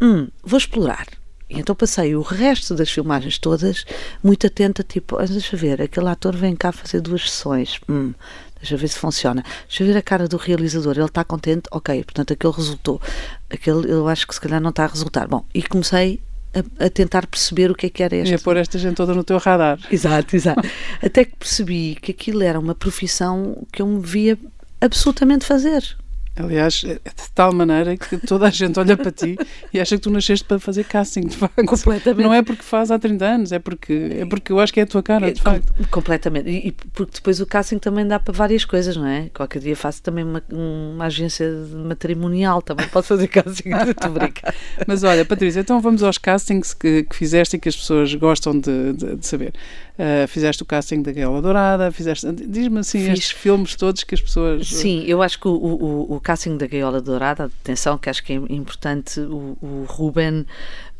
[0.00, 1.08] Hum, vou explorar.
[1.50, 3.84] E então passei o resto das filmagens todas
[4.22, 7.80] muito atenta, tipo, ah, deixa ver, aquele ator vem cá fazer duas sessões.
[7.88, 8.14] Hum,
[8.60, 9.42] deixa ver se funciona.
[9.66, 13.02] Deixa ver a cara do realizador, ele está contente, ok, portanto aquele resultou.
[13.50, 15.26] Aquele eu acho que se calhar não está a resultar.
[15.26, 16.22] Bom, e comecei
[16.54, 18.16] a, a, tentar perceber o que é que era.
[18.16, 19.78] E a pôr esta gente toda no teu radar.
[19.90, 20.62] Exato, exato.
[21.02, 24.38] Até que percebi que aquilo era uma profissão que eu me via
[24.80, 25.96] absolutamente fazer.
[26.36, 29.38] Aliás, é de tal maneira que toda a gente olha para ti
[29.72, 31.64] e acha que tu nasceste para fazer casting, de facto.
[31.64, 32.24] Completamente.
[32.26, 34.82] Não é porque faz há 30 anos, é porque, é porque eu acho que é
[34.82, 35.72] a tua cara, de facto.
[35.90, 36.50] Completamente.
[36.50, 39.30] E, porque depois o casting também dá para várias coisas, não é?
[39.32, 41.48] Qualquer dia faço também uma, uma agência
[41.86, 44.52] matrimonial, também posso fazer casting, estou brincar.
[44.88, 48.58] Mas olha, Patrícia, então vamos aos castings que, que fizeste e que as pessoas gostam
[48.58, 49.54] de, de, de saber.
[49.96, 52.26] Uh, fizeste o casting da Gaiola Dourada, fizeste.
[52.32, 53.12] Diz-me assim, Fiz.
[53.12, 54.66] estes filmes todos que as pessoas.
[54.66, 58.32] Sim, eu acho que o, o, o casting da Gaiola Dourada, atenção, que acho que
[58.32, 60.44] é importante, o, o Ruben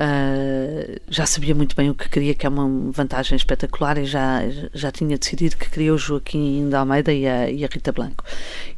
[0.01, 4.43] uh, já sabia muito bem o que queria, que é uma vantagem espetacular, e já,
[4.73, 8.25] já tinha decidido que queria o Joaquim da Almeida e a, e a Rita Blanco.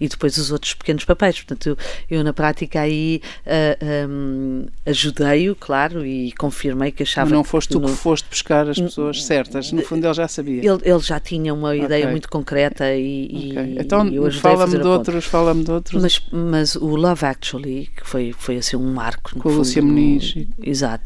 [0.01, 1.37] E depois os outros pequenos papéis.
[1.37, 7.31] Portanto, eu, eu na prática aí uh, ah, um, ajudei-o, claro, e confirmei que achava.
[7.31, 7.89] Mas não foste que tu no...
[7.89, 10.59] que foste buscar as pessoas certas, no fundo ele já sabia.
[10.59, 12.11] Ele, ele já tinha uma ideia Ok.
[12.11, 13.63] muito concreta e, Ok.
[13.63, 16.03] e Então fala-me de outros, fala-me de outros.
[16.03, 19.39] Mas, mas o Love Actually, que foi, foi assim um marco.
[19.39, 20.35] Com a Lúcia Muniz.
[20.63, 21.06] Exato.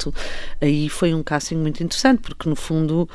[0.59, 3.09] Aí foi um casting muito interessante, porque no fundo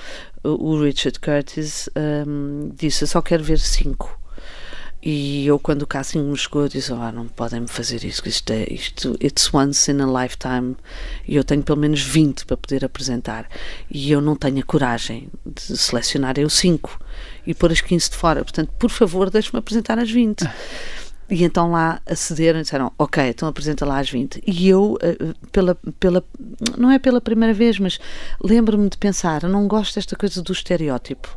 [0.45, 1.89] o Richard Curtis
[2.27, 4.17] hum, disse: Eu só quero ver cinco.
[5.09, 8.53] E eu, quando o casting me chegou, disse: oh, não podem me fazer isso, isto
[8.53, 10.75] é isto, it's once in a lifetime.
[11.29, 13.49] E eu tenho pelo menos 20 para poder apresentar.
[13.89, 17.01] E eu não tenho a coragem de selecionar eu cinco
[17.47, 18.43] e pôr as 15 de fora.
[18.43, 20.45] Portanto, por favor, deixe-me apresentar as 20.
[21.29, 24.41] E então lá acederam e disseram, ok, então apresenta lá às 20.
[24.47, 25.17] E eu, eh,
[25.51, 26.25] pela, pela,
[26.79, 27.99] não é pela primeira vez, mas
[28.43, 31.37] lembro-me de pensar, eu não gosto desta coisa do estereótipo.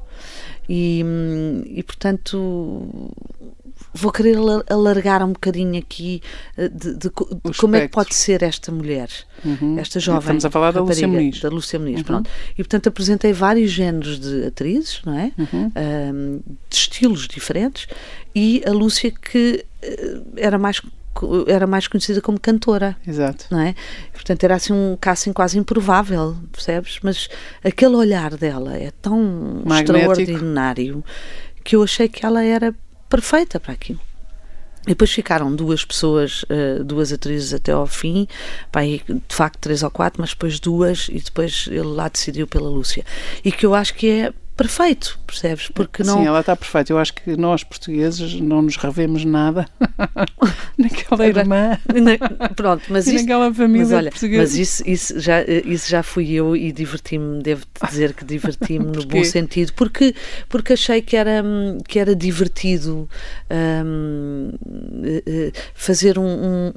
[0.72, 3.20] E, hum, e portanto
[3.94, 6.22] vou querer ala- alargar um bocadinho aqui
[6.56, 7.90] eh, de, de de como é que espectro.
[7.90, 9.10] pode ser esta mulher,
[9.44, 9.80] Uhum.
[9.80, 10.20] esta jovem.
[10.20, 11.40] Estamos a falar da Lúcia Muniz.
[11.42, 12.04] Da Lúcia Muniz, Uhum.
[12.04, 12.30] pronto.
[12.52, 15.32] E portanto apresentei vários géneros de atrizes, não é?
[15.38, 16.42] Uhum.
[16.69, 16.69] De
[17.00, 17.88] estilos diferentes,
[18.36, 20.82] e a Lúcia que eh, era mais
[21.48, 22.96] era mais conhecida como cantora.
[23.06, 23.46] Exato.
[23.52, 23.76] Não é?
[24.14, 27.00] Portanto, era assim um casting quase improvável, percebes?
[27.04, 27.28] Mas
[27.62, 30.12] aquele olhar dela é tão Magnético.
[30.12, 31.04] extraordinário
[31.62, 32.74] que eu achei que ela era
[33.10, 34.00] perfeita para aquilo.
[34.86, 38.26] E depois ficaram duas pessoas, uh, duas atrizes até ao fim,
[38.74, 43.04] de facto três ou quatro, mas depois duas, e depois ele lá decidiu pela Lúcia.
[43.44, 45.70] E que eu acho que é perfeito, percebes?
[45.70, 46.18] Porque não...
[46.18, 46.92] Sim, ela está perfeita.
[46.92, 49.66] Eu acho que nós, portugueses, não nos revemos nada
[50.78, 51.80] naquela irmã.
[52.58, 54.44] Pronto, mas e isso, naquela família mas olha, portuguesa.
[54.44, 59.06] Mas isso, isso, já, isso já fui eu e diverti-me, devo-te dizer que diverti-me no
[59.06, 60.14] bom sentido, porque,
[60.50, 61.42] porque achei que era,
[61.88, 63.08] que era divertido
[63.50, 64.52] um,
[65.74, 66.74] fazer um, um,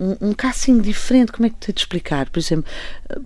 [0.00, 1.30] um, um casting diferente.
[1.30, 2.28] Como é que te de explicar?
[2.28, 2.64] Por exemplo,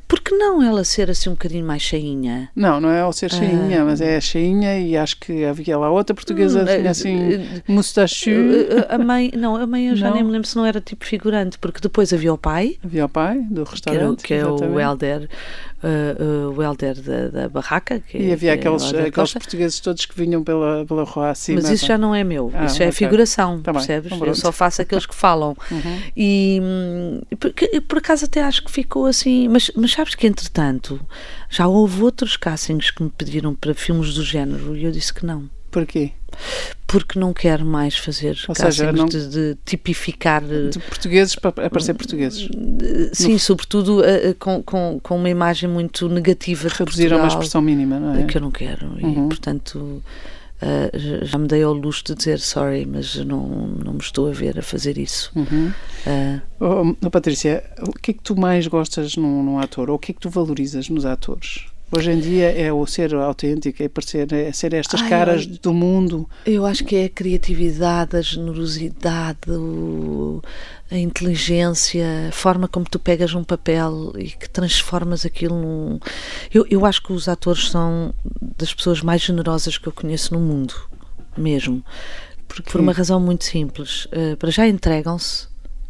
[0.06, 2.50] porque não ela ser assim um bocadinho mais cheinha?
[2.54, 3.93] Não, não é ao ser cheinha, Ah.
[3.94, 7.18] Mas é cheinha e acho que havia lá outra portuguesa Hum, eh, assim,
[7.68, 8.30] mustachu.
[8.88, 10.14] A mãe, não, a mãe eu já Não.
[10.14, 13.08] nem me lembro se não era tipo figurante, porque depois havia o pai, Havia o
[13.08, 14.22] pai do que, era, o- restaurante.
[14.24, 15.28] que é o exatamente.
[15.84, 18.00] Uh, uh, o Helder da, da barraca.
[18.00, 21.60] Que E é- havia é aqueles, aqueles portugueses todos que vinham pela, pela rua acima.
[21.60, 22.96] Mas isso já não é meu, Ah, isso já é ok.
[22.96, 24.12] figuração, Tá bem, percebes?
[24.12, 25.54] então Eu só faço aqueles que falam.
[25.70, 26.00] Uhum.
[26.16, 30.98] E hum, porque, por acaso até acho que ficou assim, mas, mas sabes que entretanto
[31.50, 35.26] já houve outros castings que me pediram para filmes do género e eu disse que
[35.26, 35.48] não.
[35.74, 36.12] Porquê?
[36.86, 41.66] Porque não quero mais fazer Ou seja, não- de, de tipificar eh, De portugueses para
[41.66, 42.48] aparecer portugueses.
[43.12, 47.60] Sim, sobretudo eh, eh, com, com, com uma imagem muito negativa Reduzir a uma expressão
[47.60, 48.22] mínima, não é?
[48.24, 48.86] que eu não quero.
[48.86, 49.26] Uhum.
[49.26, 50.02] E, portanto,
[50.62, 50.90] eh,
[51.22, 53.46] já- me dei ao luxo de dizer sorry, mas não,
[53.84, 55.32] não me estou a ver a fazer isso.
[55.34, 55.72] Uhum.
[56.06, 59.90] Eh, Oh, oh, Patrícia, o que é que tu mais gostas num, num ator?
[59.90, 61.66] Ou o que é que tu valorizas nos atores?
[61.96, 65.58] Hoje em dia é o ser autêntico, é parecer, é ser estas Ai, caras olha-
[65.62, 66.28] do mundo.
[66.44, 70.42] eu acho que é a criatividade, a generosidade, o-
[70.90, 76.00] a inteligência, a forma como tu pegas um papel e que transformas aquilo num.
[76.52, 78.12] Eu, eu acho que os atores são
[78.58, 80.74] das pessoas mais generosas que eu conheço no mundo,
[81.36, 81.84] mesmo.
[82.48, 84.06] Porque Por uma razão muito simples.
[84.12, 85.46] Eh, para já entregam-se,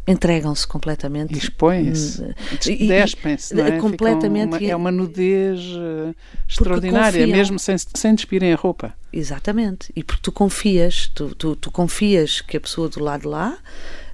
[0.07, 1.35] entregam-se completamente.
[1.37, 2.23] expõem-se,
[2.61, 3.79] despem-se, é?
[3.79, 6.13] Completamente uma- é uma nudez eh,
[6.47, 7.37] extraordinária, confiam.
[7.37, 8.93] mesmo sem, sem despirem a roupa.
[9.11, 9.91] Exatamente.
[9.95, 13.57] E porque tu confias, tu, tu, tu confias que a pessoa do lado de lá,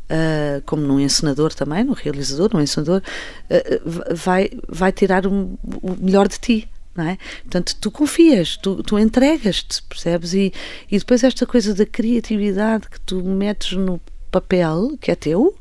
[0.10, 3.02] ah, como num encenador também, no realizador, no encenador,
[3.50, 6.70] ah, vai, vai tirar o, o melhor de ti.
[6.94, 7.18] Não é?
[7.44, 10.34] Portanto, tu confias, tu, tu entregas-te, percebes?
[10.34, 10.52] E,
[10.92, 14.00] e depois esta coisa da criatividade que tu metes no
[14.32, 15.54] papel, que é teu.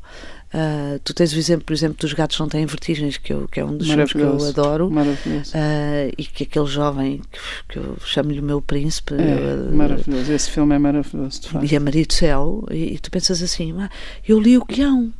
[0.53, 3.59] ah, tu tens o exemplo, por exemplo, dos gatos não têm vertigens, que, eu, que
[3.59, 4.89] é um dos filmes que eu adoro.
[4.91, 5.51] Maravilhoso.
[5.55, 10.31] Ah, e que aquele jovem que, que eu chamo-lhe o meu príncipe É, eu- maravilhoso.
[10.31, 11.71] Esse filme é maravilhoso, de facto.
[11.71, 13.89] e a Maria do Céu, e, e tu pensas assim, "Ah,
[14.27, 15.13] eu li o guião.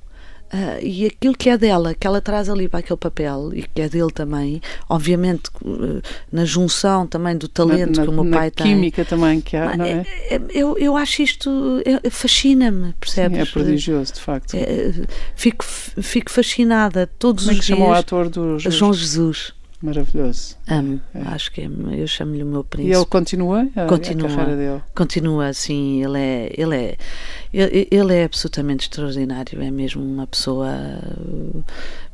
[0.54, 3.82] Ah, e aquilo que é dela, que ela traz ali para aquele papel e que
[3.82, 8.38] é dele também, obviamente eh, na junção também do talento na, que o meu na
[8.38, 8.66] pai tem.
[8.68, 10.06] química também que há, não é?
[10.30, 11.50] É- é- Eu, eu acho isto,
[11.86, 13.40] é- fascina-me, Sim, percebes?
[13.40, 14.54] é prodigioso, de facto.
[14.56, 14.92] É,
[15.36, 18.00] fico, fico fascinada todos Como é os que chama o dias.
[18.00, 19.54] ator do João Jesus.
[19.82, 20.56] Maravilhoso.
[20.68, 22.96] Amo, acho que é, eu chamo-lhe o meu E príncipe.
[22.96, 24.28] ele continua, a, Continua.
[24.28, 24.84] a carreira dele?
[24.96, 26.98] Continua assim, ele é, ele é,
[27.52, 30.70] ele, ele é absolutamente extraordinário, é mesmo uma pessoa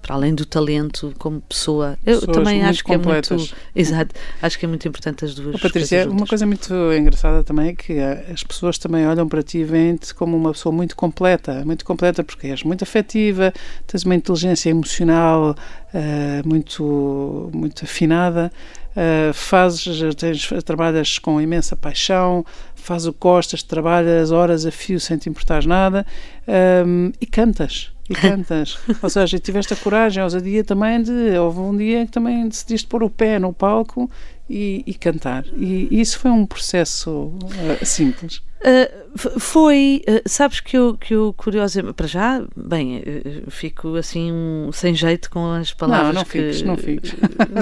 [0.07, 1.99] para além do talento como pessoa.
[2.05, 3.37] Eu Pessoas também acho que é completas.
[3.37, 5.55] muito, exato, acho que é muito importante as duas.
[5.55, 9.27] Oh, Patrícia, coisas uma coisa muito engraçada também é que eh, as pessoas também olham
[9.27, 13.53] para ti e veem-te como uma pessoa muito completa, muito completa porque és muito afetiva,
[13.85, 15.53] tens uma inteligência emocional
[15.93, 18.49] eh, muito, muito afinada,
[18.95, 25.01] eh, fazes, tens, trabalhas com imensa paixão, fazes o que gostas, trabalhas horas a fio
[25.01, 26.05] sem te importares nada
[26.47, 27.91] ehm, e cantas.
[28.09, 31.37] E cantas, ou seja, tiveste a coragem, a ousadia também de.
[31.37, 34.09] Houve um dia que também decidiste pôr o pé no palco
[34.49, 35.45] e, e cantar.
[35.55, 37.33] E isso foi um processo
[37.79, 38.41] eh, simples.
[38.59, 43.95] Uh, f- foi, uh, sabes que eu, que eu curiosamente, para já, bem, uh, fico
[43.95, 46.31] assim um- sem jeito com as palavras não, não que...
[46.53, 47.11] fiques, não fiques.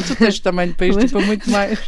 [0.08, 1.79] tu tens tamanho para isto e para muito mais.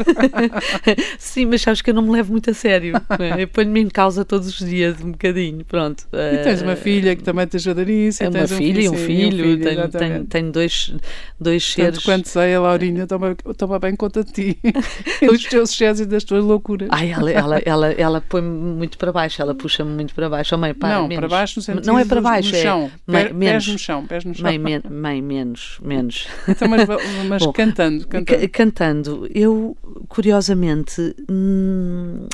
[1.18, 2.94] Sim, mas sabes que eu não me levo muito a sério.
[3.18, 3.44] não é?
[3.44, 6.06] Eu ponho-me em causa todos os dias, um bocadinho, pronto.
[6.12, 8.24] E tens uma filha que também te ajuda nisso.
[8.24, 10.94] É uma tens filha e um filho, tenho, tenho, tenho dois,
[11.40, 11.96] dois seres.
[11.96, 14.60] Tanto quanto sei, a Laurinha toma, toma bem conta de ti.
[15.26, 16.90] dos teus excessos e das tuas loucuras.
[16.92, 20.54] Ai, ela, ela, ela, ela põe-me muito para baixo, ela puxa-me muito para baixo.
[20.56, 21.20] Oh, mãe, para, não, menos.
[21.20, 22.62] para baixo no sentido Não é para baixo, no é.
[22.62, 22.92] chão.
[23.06, 23.66] Mãe, Pé- menos.
[23.66, 24.44] Pés no chão, pés no chão.
[24.44, 26.28] Mãe, men- mãe, menos, menos.
[26.48, 26.88] Então, mas
[27.28, 28.42] mas Bom, cantando, cantando.
[28.42, 29.30] Ca- cantando.
[29.34, 32.28] Eu, curiosamente, hum,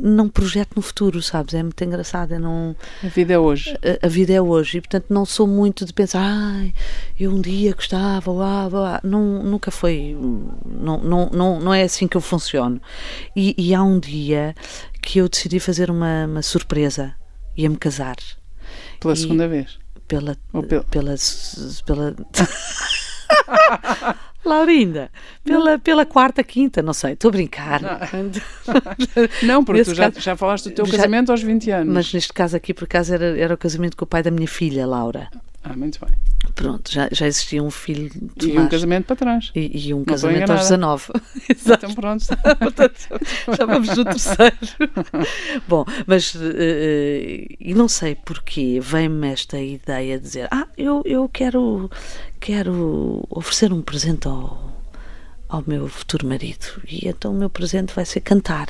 [0.00, 1.52] não projeto no futuro, sabes?
[1.54, 2.32] É muito engraçado.
[2.32, 3.76] Eu não, a vida é hoje.
[4.02, 6.72] A, a, vida é hoje e, portanto, não sou muito de pensar, ai,
[7.20, 9.00] eu um dia gostava, uau, uau.
[9.02, 10.16] Não, nunca foi.
[10.64, 12.80] Não, não, não, não é assim que eu funciono.
[13.36, 14.54] E, e há um dia
[15.08, 17.14] que eu decidi fazer uma, uma surpresa,
[17.56, 18.16] ia-me casar.
[19.00, 19.78] Pela e, segunda vez?
[20.06, 20.36] Pela.
[20.52, 20.84] pela...
[20.84, 21.14] pela,
[21.86, 22.14] pela
[24.44, 25.10] Laurinda,
[25.42, 27.80] pela, pela quarta, quinta, não sei, estou a brincar.
[27.82, 27.98] Não,
[29.42, 31.94] não porque tu já, caso, já falaste do teu já, casamento aos 20 anos.
[31.94, 34.48] Mas neste caso aqui, por acaso, era, era o casamento com o pai da minha
[34.48, 35.30] filha, Laura.
[35.64, 36.14] Ah, muito bem.
[36.58, 38.10] Pronto, já, já existia um filho.
[38.10, 39.52] Tomás, e um casamento para trás.
[39.54, 41.04] E, e um não casamento aos 19.
[41.48, 41.86] Exato.
[41.86, 42.24] Então pronto.
[43.56, 44.56] já vamos no terceiro.
[45.68, 46.34] Bom, mas.
[46.34, 51.88] Uh, e não sei porquê vem-me esta ideia de dizer: Ah, eu, eu quero,
[52.40, 54.82] quero oferecer um presente ao,
[55.48, 56.82] ao meu futuro marido.
[56.88, 58.66] E então o meu presente vai ser cantar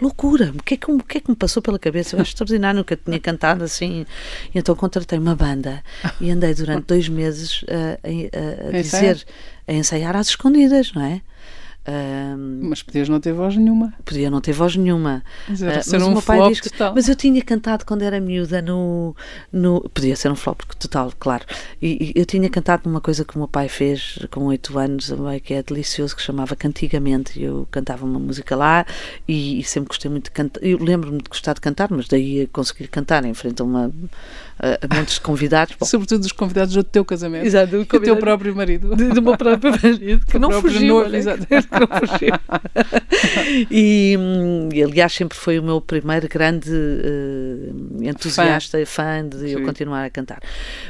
[0.00, 2.16] loucura, o que, é que, o que é que me passou pela cabeça?
[2.16, 4.06] Eu acho extraordinário, nunca tinha cantado assim.
[4.54, 5.82] E então contratei uma banda
[6.20, 9.24] e andei durante dois meses a, a, a dizer,
[9.66, 11.20] a ensaiar às escondidas, não é?
[11.84, 13.92] Um, mas podias não ter voz nenhuma.
[14.04, 15.24] Podia não ter voz nenhuma.
[15.48, 16.94] Mas, uh, mas um o meu pai diz que, total.
[16.94, 19.16] Mas eu tinha cantado quando era miúda no.
[19.52, 21.44] no podia ser um flop total, claro.
[21.80, 25.12] E, e, eu tinha cantado numa coisa que o meu pai fez com oito anos,
[25.42, 27.42] que é delicioso, que chamava Cantigamente.
[27.42, 28.86] Eu cantava uma música lá
[29.26, 30.62] e, e sempre gostei muito de cantar.
[30.62, 33.90] Eu lembro-me de gostar de cantar, mas daí a conseguir cantar em frente a uma
[34.62, 35.74] a, muitos convidados.
[35.78, 35.84] Bom.
[35.84, 37.44] Sobretudo os convidados do teu casamento.
[37.44, 38.94] Exato, do, do teu próprio marido.
[38.94, 41.00] Do, do meu próprio marido, que não fugiu.
[41.00, 41.46] Noivo, exato.
[41.80, 42.34] Não fugiu.
[43.70, 44.16] e,
[44.72, 49.20] e, aliás, sempre foi o meu primeiro grande uh, entusiasta e fã.
[49.20, 49.48] fã de Sim.
[49.48, 50.40] eu continuar a cantar.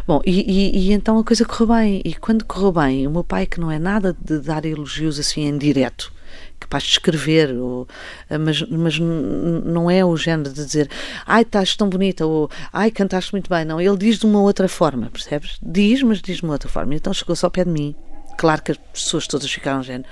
[0.07, 2.03] Bom, e, e, e, então a coisa correu bem.
[2.05, 5.43] E quando correu bem, o meu pai, que não é nada de dar elogios assim
[5.43, 6.13] em direto,
[6.59, 7.87] capaz de escrever, ou,
[8.31, 10.89] eh, mas, mas não é o género de dizer
[11.27, 13.65] ai, estás tão bonita, ou ai, cantaste muito bem.
[13.65, 15.59] Não, ele diz de uma outra forma, percebes?
[15.63, 16.95] Diz, mas diz de uma outra forma.
[16.95, 17.95] Então chegou-se ao pé de mim.
[18.39, 20.09] Claro que as pessoas todas ficaram género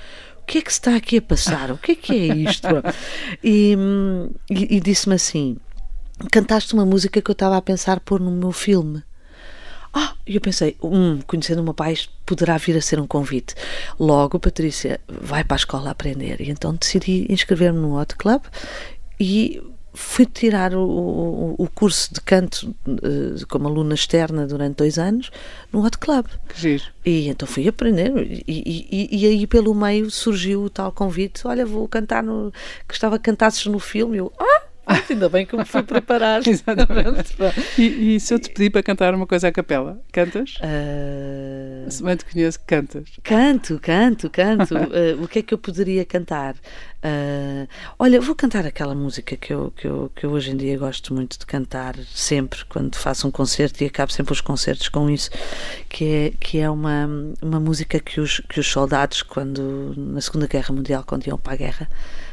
[0.50, 1.70] que é que se está aqui a passar?
[1.70, 2.66] O que é que é isto?
[3.42, 3.76] e,
[4.50, 5.56] e, e disse-me assim:
[6.32, 9.00] cantaste uma música que eu estava a pensar pôr no meu filme.
[9.94, 13.54] Ah, eu pensei, hum, conhecendo o meu pai, poderá vir a ser um convite.
[13.98, 16.40] Logo, Patrícia vai para a escola aprender.
[16.40, 18.42] E então decidi inscrever-me no Hot Club
[19.18, 19.62] e
[20.00, 25.30] fui tirar o, o, o curso de canto uh, como aluna externa durante dois anos
[25.70, 26.26] no Hot Club.
[26.48, 26.84] Que giro.
[27.04, 31.66] E então fui aprender e, e, e, aí pelo meio surgiu o tal convite, olha,
[31.66, 32.50] vou cantar no...
[32.88, 34.16] que estava cantasses no filme.
[34.16, 34.59] Eu, ah!
[35.08, 36.42] Ainda bem que me fui preparar.
[36.46, 37.34] Exatamente.
[37.78, 40.56] e, e, se eu te pedir para cantar uma coisa à capela, cantas?
[40.56, 41.90] Uh...
[41.90, 43.08] Se bem te conheço, cantas.
[43.22, 44.74] Canto, canto, canto.
[44.74, 46.54] uh, o que é que eu poderia cantar?
[47.02, 47.66] Uh,
[47.98, 51.14] olha, vou cantar aquela música que eu, que, eu, que eu hoje em dia gosto
[51.14, 55.30] muito de cantar, sempre, quando faço um concerto, e acabo sempre os concertos com isso,
[55.88, 57.08] que é, que é uma,
[57.40, 61.54] uma música que os, que os soldados, quando na Segunda Guerra Mundial, quando iam para
[61.54, 61.88] a guerra,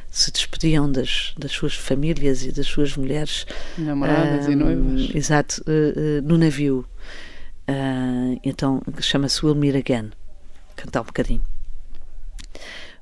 [0.09, 3.45] se despediam das, das suas famílias e das suas mulheres.
[3.77, 5.15] Namoradas uh, e noivas.
[5.15, 6.85] Exato, uh, uh, no navio.
[8.43, 10.11] então chama-se We'll Meet Again.
[10.75, 11.41] Cantar um bocadinho.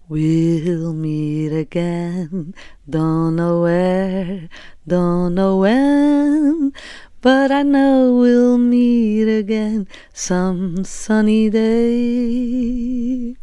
[0.08, 2.54] We'll meet again,
[2.88, 4.50] don't know where,
[4.86, 6.74] don't know when,
[7.22, 13.36] but I know we'll meet again some sunny day.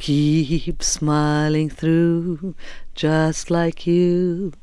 [0.00, 2.54] Keep smiling through,
[2.94, 4.54] just like you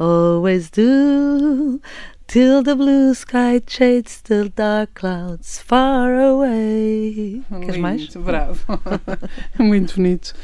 [0.00, 1.82] always do,
[2.26, 7.42] till the blue sky shades the dark clouds far away.
[7.60, 8.06] Queres mais?
[8.16, 8.58] Bravo.
[9.58, 10.34] Muito bonito.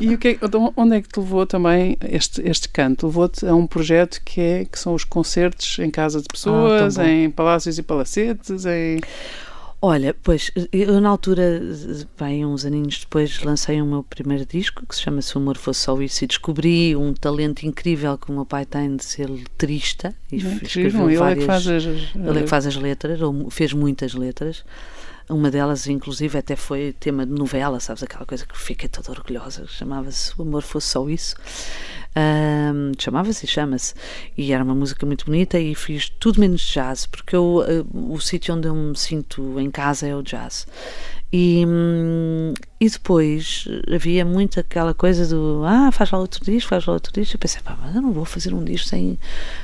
[0.00, 0.38] E o que é,
[0.76, 3.08] onde é que te levou também este, este canto?
[3.08, 7.08] Levou-te a um projeto que, é, que são os concertos em casa de pessoas, ah,
[7.08, 9.00] em palácios e palacetes, em...
[9.82, 11.62] Olha, pois, eu na altura,
[12.18, 15.56] bem, uns aninhos depois, lancei o meu primeiro disco, que se chama Se o Amor
[15.56, 19.30] Fosse Só Isso, e descobri um talento incrível que o meu pai tem de ser
[19.30, 20.14] letrista.
[20.30, 23.50] E escreveu ele várias, é que faz as, ele é que faz as letras, ou
[23.50, 24.64] fez muitas letras.
[25.30, 28.02] Uma delas, inclusive, até foi tema de novela, sabes?
[28.02, 31.36] Aquela coisa que fiquei toda orgulhosa, chamava-se O Amor Fosse Só Isso.
[32.16, 33.94] Um, chamava-se e chama-se.
[34.36, 38.20] E era uma música muito bonita e fiz tudo menos jazz, porque eu, uh, o
[38.20, 40.66] sítio onde eu me sinto em casa é o jazz.
[41.32, 43.64] E, hum, e depois
[43.94, 47.36] havia muito aquela coisa do ah, faz lá outro disco, faz lá outro disco.
[47.36, 49.18] Eu pensei, pá, mas eu não vou fazer um disco sem,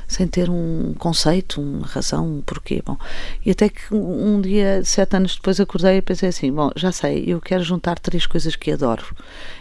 [0.07, 2.81] sem ter um conceito, uma razão, um porquê.
[2.85, 2.97] Bom,
[3.45, 7.25] e até que um dia, sete anos depois, acordei e pensei assim: bom, já sei,
[7.27, 9.05] eu quero juntar três coisas que adoro,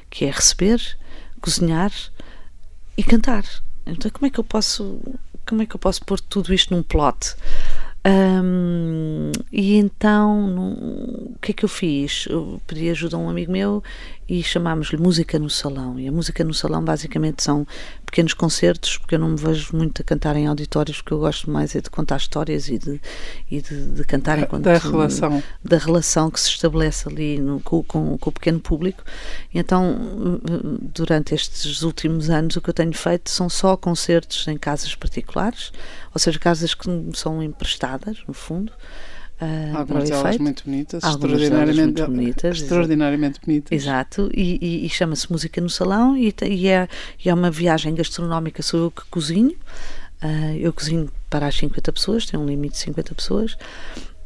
[0.08, 0.80] que é receber,
[1.40, 1.92] cozinhar
[2.96, 3.44] e cantar.
[3.84, 5.00] Então como é que eu posso
[5.46, 7.34] como é que eu posso pôr tudo isto num plot?
[8.06, 12.26] Um, e então, o que é que eu fiz?
[12.28, 13.80] Eu pedi ajuda a um amigo meu
[14.28, 15.98] e chamámos-lhe Música no Salão.
[16.00, 17.64] E a música no salão basicamente são
[18.04, 21.48] pequenos concertos, porque eu não me vejo muito a cantar em auditórios, porque eu gosto
[21.48, 23.00] mais é de contar histórias e de,
[23.48, 27.80] e de, de cantar enquanto, da relação da relação que se estabelece ali no, com,
[27.84, 29.04] com, com, o pequeno público.
[29.54, 30.40] E então,
[30.92, 35.70] durante estes últimos anos, o que eu tenho feito são só concertos em casas particulares,
[36.12, 38.72] ou seja, casas que são emprestadas, no fundo.
[39.40, 43.70] Uh, Algumas delas muito bonitas, extraordinariamente, muito bonitas, extraordinariamente bonitas.
[43.72, 46.88] Exato, e, e, e chama-se Música no Salão e, e, é,
[47.22, 49.54] é uma viagem gastronómica, sou eu que cozinho.
[50.22, 53.58] Uh, eu cozinho para as 50 pessoas, tem um limite de 50 pessoas.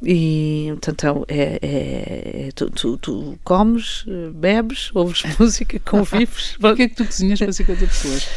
[0.03, 6.57] E portanto é, é, é tu, tu, tu, comes, bebes, ouves música, convives.
[6.63, 8.29] o que é que tu cozinhas para 50 pessoas?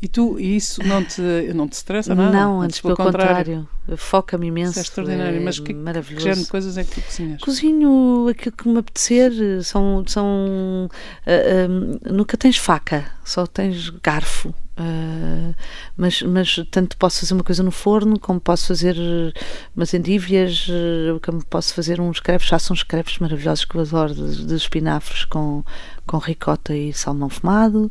[0.00, 1.20] E tu, e isso não te,
[1.54, 2.30] não te estressa nada?
[2.30, 3.66] Não, antes, pelo contrário.
[3.66, 4.72] contrário Foca-me imenso.
[4.72, 5.38] Isso é extraordinário.
[5.38, 6.16] É Mas que, maravilhoso.
[6.16, 7.40] que género de coisas é que tu cozinhas?
[7.40, 9.32] Cozinho aquilo que me apetecer.
[9.64, 10.04] São.
[10.06, 10.88] são
[11.26, 14.54] uh, uh, nunca tens faca, só tens garfo.
[14.78, 15.54] Uh,
[15.96, 18.96] mas, mas tanto posso fazer uma coisa no forno como posso fazer
[19.76, 23.80] umas endívias, uh, como posso fazer uns crepes, já são uns crepes maravilhosos que eu
[23.80, 25.64] adoro, de, de espinafres com,
[26.06, 27.90] com ricota e salmão fumado,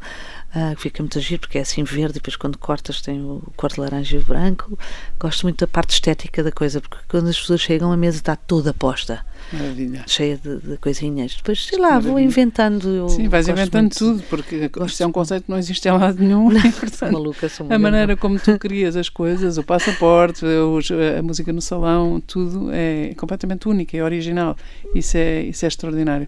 [0.55, 3.43] uh, que fica muito agir porque é assim verde e depois quando cortas tem o
[3.57, 4.79] cor de laranja e o branco.
[5.19, 8.37] Gosto muito da parte estética da coisa porque quando as pessoas chegam a mesa está
[8.37, 9.25] toda posta.
[9.51, 10.03] Maravilha.
[10.07, 11.35] Cheia de, de, coisinhas.
[11.35, 12.11] Depois, sei lá, Maravilha.
[12.11, 13.09] vou inventando.
[13.09, 13.97] Sim, vais inventando muito.
[13.97, 16.49] tudo, porque isto é um conceito que não existe em lado nenhum.
[16.49, 21.21] Não, portanto, maluca, sou a maneira como tu crias as coisas, o passaporte, os, a
[21.21, 24.55] música no salão, tudo é completamente único, é original.
[24.95, 26.27] Isso é, isso é extraordinário.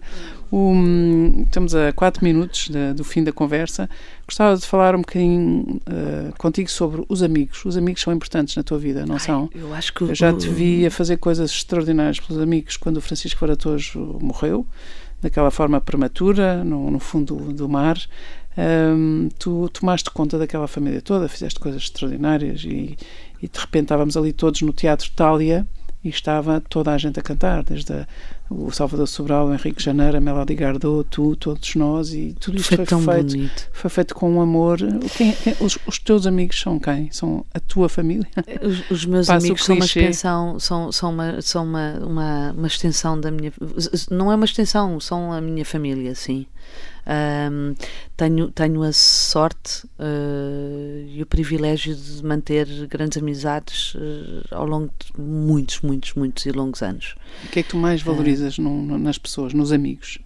[0.52, 3.88] Um, estamos a 4 minutos de, do fim da conversa.
[4.26, 7.64] Gostava de falar um bocadinho uh, contigo sobre os amigos.
[7.64, 9.48] Os amigos são importantes na tua vida, não Ai, são?
[9.54, 10.02] Eu acho que.
[10.02, 14.66] Eu já te vi a fazer coisas extraordinárias pelos amigos quando o Francisco Varatojo morreu,
[15.22, 17.96] daquela forma prematura, no, no fundo do mar.
[19.38, 22.96] Tu tomaste conta daquela família toda, fizeste coisas extraordinárias e,
[23.40, 25.66] e de repente estávamos ali todos no Teatro Tália
[26.02, 28.06] e estava toda a gente a cantar, desde a,
[28.50, 32.74] o Salvador Sobral, o Henrique Janeiro, a Melody Gardot, tu, todos nós, e tudo isto
[32.74, 33.68] foi, foi feito, bonito.
[33.72, 34.78] foi feito com um amor.
[35.16, 37.08] Quem, quem, os, os, teus amigos são quem?
[37.12, 38.26] São a tua família?
[38.60, 43.18] Os, os meus amigos são uma extensão, são, são, uma, são uma, uma, uma extensão
[43.18, 43.52] da minha.
[44.10, 46.46] Não é uma extensão, são a minha família, sim.
[47.06, 47.74] Um,
[48.16, 54.92] tenho, tenho a sorte uh, e o privilégio de manter grandes amizades uh, ao longo
[54.98, 57.16] de muitos, muitos, muitos e longos anos.
[57.44, 60.18] O que é que tu mais valorizas uh, no, nas pessoas, nos amigos?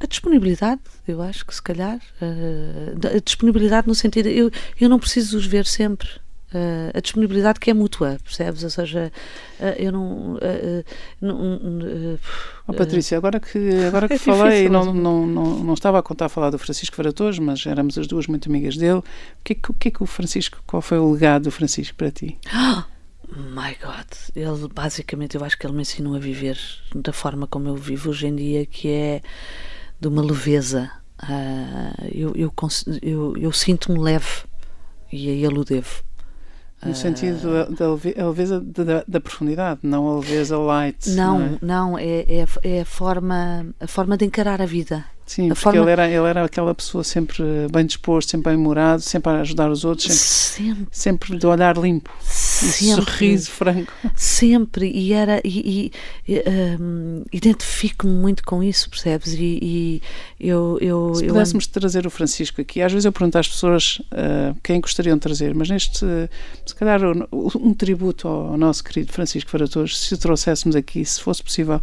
[0.00, 2.00] a disponibilidade, eu acho que se calhar.
[2.20, 4.28] a disponibilidade no sentido.
[4.28, 4.50] Eu,
[4.80, 6.08] eu não preciso os ver sempre.
[6.54, 8.62] Uh, a disponibilidade que é mútua, percebes?
[8.62, 9.10] Ou seja,
[9.58, 10.34] uh, eu não.
[10.36, 10.84] Uh,
[11.20, 12.16] não
[12.68, 16.26] oh, Patrícia, agora que, agora que é falei, não, não, não, não estava a contar
[16.26, 18.98] a falar do Francisco Varatoso, mas éramos as duas muito amigas dele.
[18.98, 19.04] O
[19.42, 22.12] que, é o que é que o Francisco, qual foi o legado do Francisco para
[22.12, 22.38] ti?
[23.28, 26.58] My God, ele basicamente, eu acho que ele me ensinou a viver
[26.94, 29.22] da forma como eu vivo hoje em dia, que é
[30.00, 30.90] de uma leveza.
[32.12, 32.52] eu, eu,
[33.02, 34.44] eu, eu sinto-me leve
[35.10, 36.02] e a ele o devo.
[36.84, 41.08] No sentido da, leveza da, da, profundidade, não a leveza light.
[41.10, 45.04] Não, não, é, não, é, é, é, a, forma, a forma de encarar a vida.
[45.26, 45.80] Sim, a porque forma...
[45.80, 49.70] ele, era, ele era aquela pessoa sempre bem disposto, sempre bem humorado, sempre a ajudar
[49.70, 50.86] os outros, sempre, sempre.
[50.90, 53.92] sempre de olhar limpo, sempre, sorriso franco.
[54.14, 55.40] Sempre, e era.
[55.42, 55.90] E,
[56.28, 56.42] e
[56.78, 59.32] um, identifico-me muito com isso, percebes?
[59.32, 60.02] E, e
[60.38, 61.14] eu, eu.
[61.14, 61.72] Se pudéssemos eu...
[61.72, 65.54] trazer o Francisco aqui, às vezes eu pergunto às pessoas uh, quem gostariam de trazer,
[65.54, 66.04] mas neste,
[66.66, 67.00] se calhar,
[67.32, 71.80] um tributo ao nosso querido Francisco Varatoso, se o trouxéssemos aqui, se fosse possível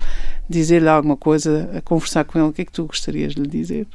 [0.49, 3.30] dizer-lhe alguma coisa, a conversar com ele, o que é que tu gostarias?
[3.31, 3.87] Queres lhe dizer?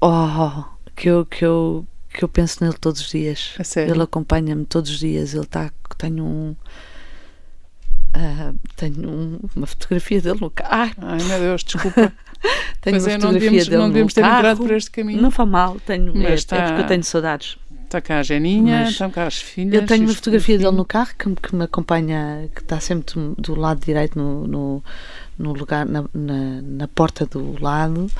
[0.00, 0.64] Oh,
[0.96, 3.54] que eu, que eu, que eu penso nele todos os dias.
[3.58, 3.94] A sério?
[3.94, 5.34] Ele acompanha-me todos os dias.
[5.34, 5.70] Ele está.
[5.98, 6.56] Tenho um.
[8.16, 10.94] Uh, tenho um, uma fotografia dele no carro.
[11.02, 12.12] Ai, meu Deus, desculpa.
[12.80, 15.22] tenho pois uma é, fotografia não devemos, dele não devemos ter entrado por este caminho.
[15.22, 16.56] Não faz mal, tenho, Mas é, está...
[16.56, 17.56] é porque eu tenho saudades.
[17.84, 19.74] Está cá a Geninha, estão cá as filhas.
[19.74, 23.34] Eu tenho uma fotografia dele no carro que, que, me acompanha, que está sempre do,
[23.34, 24.84] do lado direito no, no,
[25.40, 28.10] no lugar, na, na, na, porta do lado.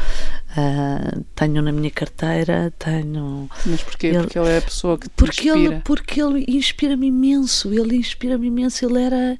[0.56, 3.48] Uh, tenho na minha carteira, tenho.
[3.66, 4.08] Mas porquê?
[4.08, 5.74] Ele, porque ele é a pessoa que te porque inspira.
[5.74, 8.84] Ele, porque ele inspira-me imenso, ele inspira-me imenso.
[8.84, 9.38] Ele era.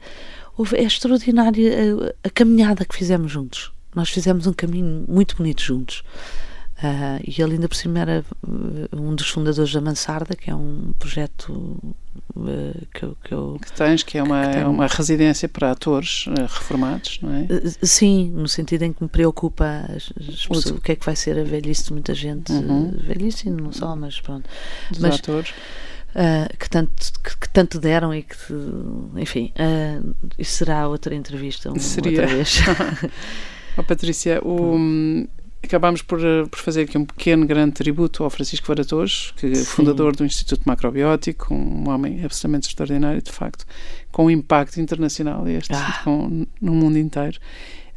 [0.74, 1.72] É extraordinária
[2.22, 3.72] a, a caminhada que fizemos juntos.
[3.94, 6.04] Nós fizemos um caminho muito bonito juntos.
[6.82, 8.24] Uh, e ele ainda por cima era
[8.90, 11.52] um dos fundadores da Mansarda, que é um projeto
[12.34, 13.58] uh, que, eu, que eu.
[13.60, 17.46] Que tens, que é uma, que é uma residência para atores uh, reformados, não é?
[17.82, 21.14] sim, no sentido em que me preocupa as, as pessoas, o que é que vai
[21.14, 22.50] ser a velhice de muita gente.
[22.50, 22.96] Uhum.
[22.96, 24.48] velhice não só, mas pronto.
[24.90, 25.50] Dos mas, atores.
[26.10, 28.36] Uh, que, tanto, que, que, tanto deram e que,
[29.16, 31.70] enfim, uh, isso será outra entrevista.
[31.78, 32.22] Seria.
[32.22, 32.58] Outra vez.
[33.76, 35.28] oh, Patrícia, o,
[35.62, 40.16] acabámos por, por fazer aqui um pequeno, grande tributo ao Francisco Varatojo, que é fundador
[40.16, 43.64] do Instituto Macrobiótico, um homem absolutamente extraordinário, de facto,
[44.10, 46.00] com um impacto internacional este, ah.
[46.04, 47.38] com, no mundo inteiro.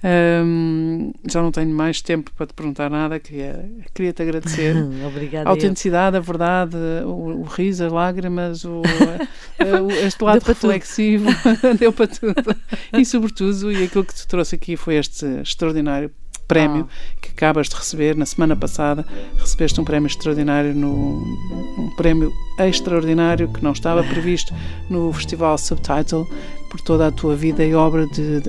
[0.06, 4.76] Um, já não tenho mais tempo para te perguntar nada, queria, queria te agradecer.
[5.08, 5.48] Obrigada.
[5.48, 8.82] A autenticidade, a verdade, o, o riso, as lágrimas, o,
[9.64, 11.30] o este lado reflexivo,
[11.80, 12.56] deu para tudo.
[12.92, 16.12] E, sobretudo, e aquilo que te trouxe aqui foi este extraordinário
[16.54, 17.18] prémio ah.
[17.22, 19.06] que acabas de receber na semana passada.
[19.38, 24.54] Recebeste um prémio extraordinário, no, um prémio extraordinário que não estava previsto
[24.90, 26.28] no Festival Subtitle
[26.70, 28.42] por toda a tua vida e obra de,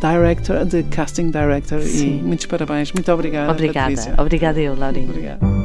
[0.00, 1.80] director, de casting director.
[1.80, 2.18] Sim.
[2.18, 2.92] E muitos parabéns.
[2.92, 3.52] Muito obrigada.
[3.52, 3.88] Obrigada.
[3.88, 4.14] Patrícia.
[4.18, 5.10] Obrigada eu, Laurinho.
[5.10, 5.61] Obrigada.